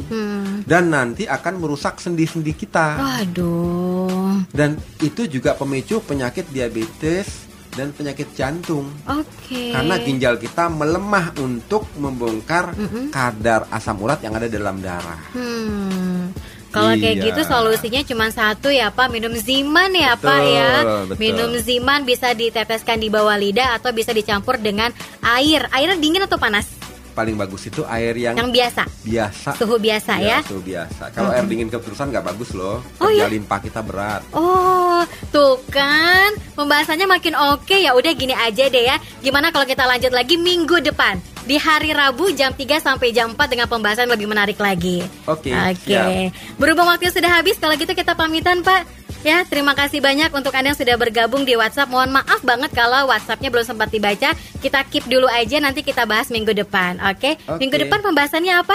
Dan 0.63 0.93
nanti 0.93 1.25
akan 1.25 1.59
merusak 1.59 1.99
sendi-sendi 1.99 2.53
kita. 2.53 3.01
Waduh. 3.01 4.47
Dan 4.53 4.77
itu 5.01 5.27
juga 5.27 5.57
pemicu 5.57 6.01
penyakit 6.05 6.49
diabetes 6.53 7.49
dan 7.73 7.89
penyakit 7.97 8.29
jantung. 8.37 8.85
Oke. 9.09 9.73
Karena 9.73 9.97
ginjal 9.97 10.37
kita 10.37 10.69
melemah 10.69 11.33
untuk 11.41 11.89
membongkar 11.97 12.77
kadar 13.09 13.65
asam 13.73 13.97
urat 14.01 14.21
yang 14.21 14.37
ada 14.37 14.47
dalam 14.49 14.77
darah. 14.85 15.21
Hmm. 15.33 16.33
Kalau 16.73 16.89
kayak 16.91 17.05
Iya. 17.15 17.25
gitu 17.29 17.41
solusinya 17.45 18.01
cuma 18.03 18.27
satu 18.29 18.67
ya 18.67 18.89
Pak, 18.89 19.09
minum 19.09 19.31
Ziman 19.33 19.93
ya 19.93 20.17
Pak 20.17 20.25
Betul, 20.41 20.49
ya. 20.51 20.71
betul. 21.05 21.17
Minum 21.21 21.51
Ziman 21.59 22.01
bisa 22.03 22.33
diteteskan 22.33 22.97
di 22.97 23.07
bawah 23.07 23.37
lidah 23.37 23.77
atau 23.77 23.93
bisa 23.93 24.11
dicampur 24.11 24.57
dengan 24.57 24.89
air. 25.23 25.69
Airnya 25.71 25.95
dingin 25.95 26.23
atau 26.23 26.37
panas? 26.37 26.65
Paling 27.13 27.37
bagus 27.37 27.69
itu 27.69 27.85
air 27.85 28.17
yang, 28.17 28.33
Yang 28.33 28.51
biasa. 28.51 28.83
biasa. 29.05 29.51
Suhu 29.53 29.77
biasa 29.77 30.13
ya. 30.19 30.41
Suhu 30.41 30.65
biasa. 30.65 31.13
Kalau 31.13 31.29
air 31.29 31.45
dingin 31.45 31.69
keterusan 31.69 32.09
nggak 32.09 32.25
bagus 32.27 32.57
loh. 32.57 32.81
Oh, 32.97 33.05
Kerja 33.07 33.29
iya? 33.29 33.29
limpa 33.29 33.61
kita 33.61 33.85
berat. 33.85 34.25
Oh, 34.33 35.05
tuh 35.29 35.61
kan 35.69 36.33
pembahasannya 36.57 37.05
makin 37.05 37.37
oke 37.37 37.77
ya. 37.77 37.93
Udah 37.93 38.17
gini 38.17 38.33
aja 38.33 38.65
deh 38.65 38.85
ya. 38.87 38.97
Gimana 39.21 39.53
kalau 39.53 39.69
kita 39.69 39.85
lanjut 39.85 40.09
lagi 40.09 40.41
minggu 40.41 40.81
depan 40.81 41.21
di 41.43 41.59
hari 41.59 41.91
Rabu 41.91 42.31
jam 42.33 42.55
3 42.55 42.79
sampai 42.79 43.11
jam 43.11 43.35
4 43.35 43.39
dengan 43.51 43.67
pembahasan 43.67 44.07
lebih 44.07 44.31
menarik 44.31 44.59
lagi. 44.59 45.03
Oke, 45.27 45.51
Oke. 45.51 45.91
siap. 45.91 46.35
Berhubung 46.59 46.87
waktu 46.87 47.11
sudah 47.11 47.43
habis, 47.43 47.59
kalau 47.59 47.75
gitu 47.75 47.93
kita 47.93 48.15
pamitan, 48.15 48.63
Pak. 48.63 49.03
Ya, 49.23 49.47
terima 49.47 49.71
kasih 49.79 50.03
banyak 50.03 50.35
untuk 50.35 50.51
Anda 50.51 50.75
yang 50.75 50.79
sudah 50.79 50.99
bergabung 50.99 51.47
di 51.47 51.55
WhatsApp. 51.55 51.87
Mohon 51.87 52.23
maaf 52.23 52.43
banget 52.43 52.75
kalau 52.75 53.07
WhatsAppnya 53.07 53.55
belum 53.55 53.63
sempat 53.63 53.95
dibaca. 53.95 54.35
Kita 54.35 54.83
keep 54.91 55.07
dulu 55.07 55.31
aja, 55.31 55.63
nanti 55.63 55.87
kita 55.87 56.11
bahas 56.11 56.27
minggu 56.27 56.51
depan. 56.51 56.99
Oke? 57.07 57.39
Oke. 57.47 57.63
Minggu 57.63 57.87
depan 57.87 58.03
pembahasannya 58.03 58.55
apa? 58.59 58.75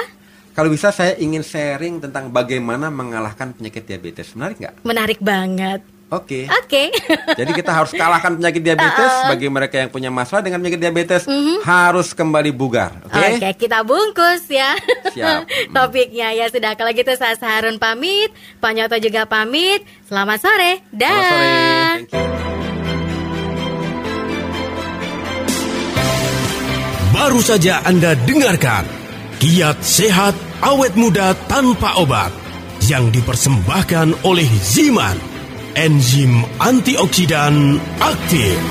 Kalau 0.56 0.72
bisa 0.72 0.90
saya 0.96 1.20
ingin 1.20 1.44
sharing 1.44 2.00
tentang 2.00 2.32
bagaimana 2.32 2.88
mengalahkan 2.88 3.52
penyakit 3.60 3.86
diabetes. 3.92 4.32
Menarik 4.40 4.58
nggak? 4.64 4.76
Menarik 4.88 5.20
banget. 5.20 5.84
Oke. 6.08 6.48
Oke. 6.48 6.88
Jadi 7.36 7.52
kita 7.52 7.72
harus 7.76 7.92
kalahkan 7.92 8.40
penyakit 8.40 8.64
diabetes. 8.64 9.12
Uh-uh. 9.12 9.30
Bagi 9.36 9.48
mereka 9.52 9.76
yang 9.76 9.92
punya 9.92 10.08
masalah 10.08 10.40
dengan 10.40 10.64
penyakit 10.64 10.80
diabetes, 10.80 11.24
harus 11.68 12.16
kembali 12.16 12.56
bugar. 12.56 12.96
Oke? 13.04 13.20
Mhm. 13.20 13.36
Oke, 13.44 13.50
kita 13.68 13.84
bungkus 13.84 14.48
ya. 14.48 14.72
Siap. 15.12 15.44
Topiknya 15.76 16.32
ya 16.32 16.48
sudah. 16.48 16.80
Kalau 16.80 16.96
gitu 16.96 17.12
saya 17.20 17.36
Harun 17.44 17.76
pamit, 17.76 18.32
Pak 18.64 18.72
Nyoto 18.72 18.96
juga 19.04 19.28
pamit. 19.28 19.84
Selamat 20.08 20.40
sore. 20.40 20.80
Dah. 20.96 21.12
Selamat 21.12 21.28
sore. 21.28 21.52
Thank 22.08 22.12
you. 22.16 22.48
Baru 27.18 27.42
saja 27.42 27.82
Anda 27.82 28.14
dengarkan 28.14 28.86
Kiat 29.42 29.82
Sehat 29.82 30.38
Awet 30.62 30.94
Muda 30.94 31.34
Tanpa 31.50 31.98
Obat 31.98 32.30
yang 32.86 33.10
dipersembahkan 33.10 34.22
oleh 34.22 34.46
Ziman, 34.62 35.18
enzim 35.78 36.42
antioksidan 36.60 37.80
aktif. 38.02 38.62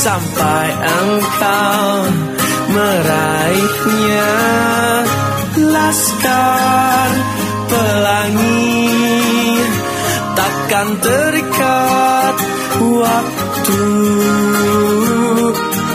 sampai 0.00 0.68
engkau 0.72 1.92
meraihnya. 2.72 4.36
Laskar 5.60 7.10
pelangi 7.68 8.96
takkan 10.32 10.88
terikat 11.04 12.36
waktu. 12.80 13.84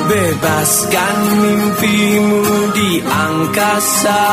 Bebaskan 0.05 1.17
mimpimu 1.41 2.45
di 2.77 3.01
angkasa 3.01 4.25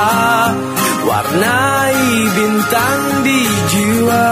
warnai 1.09 2.13
bintang 2.37 3.03
di 3.25 3.41
jiwa. 3.73 4.29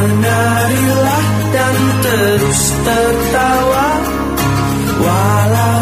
Menarilah 0.00 1.26
dan 1.52 1.76
terus 2.00 2.62
tertawa 2.88 3.88
Walau 4.96 5.79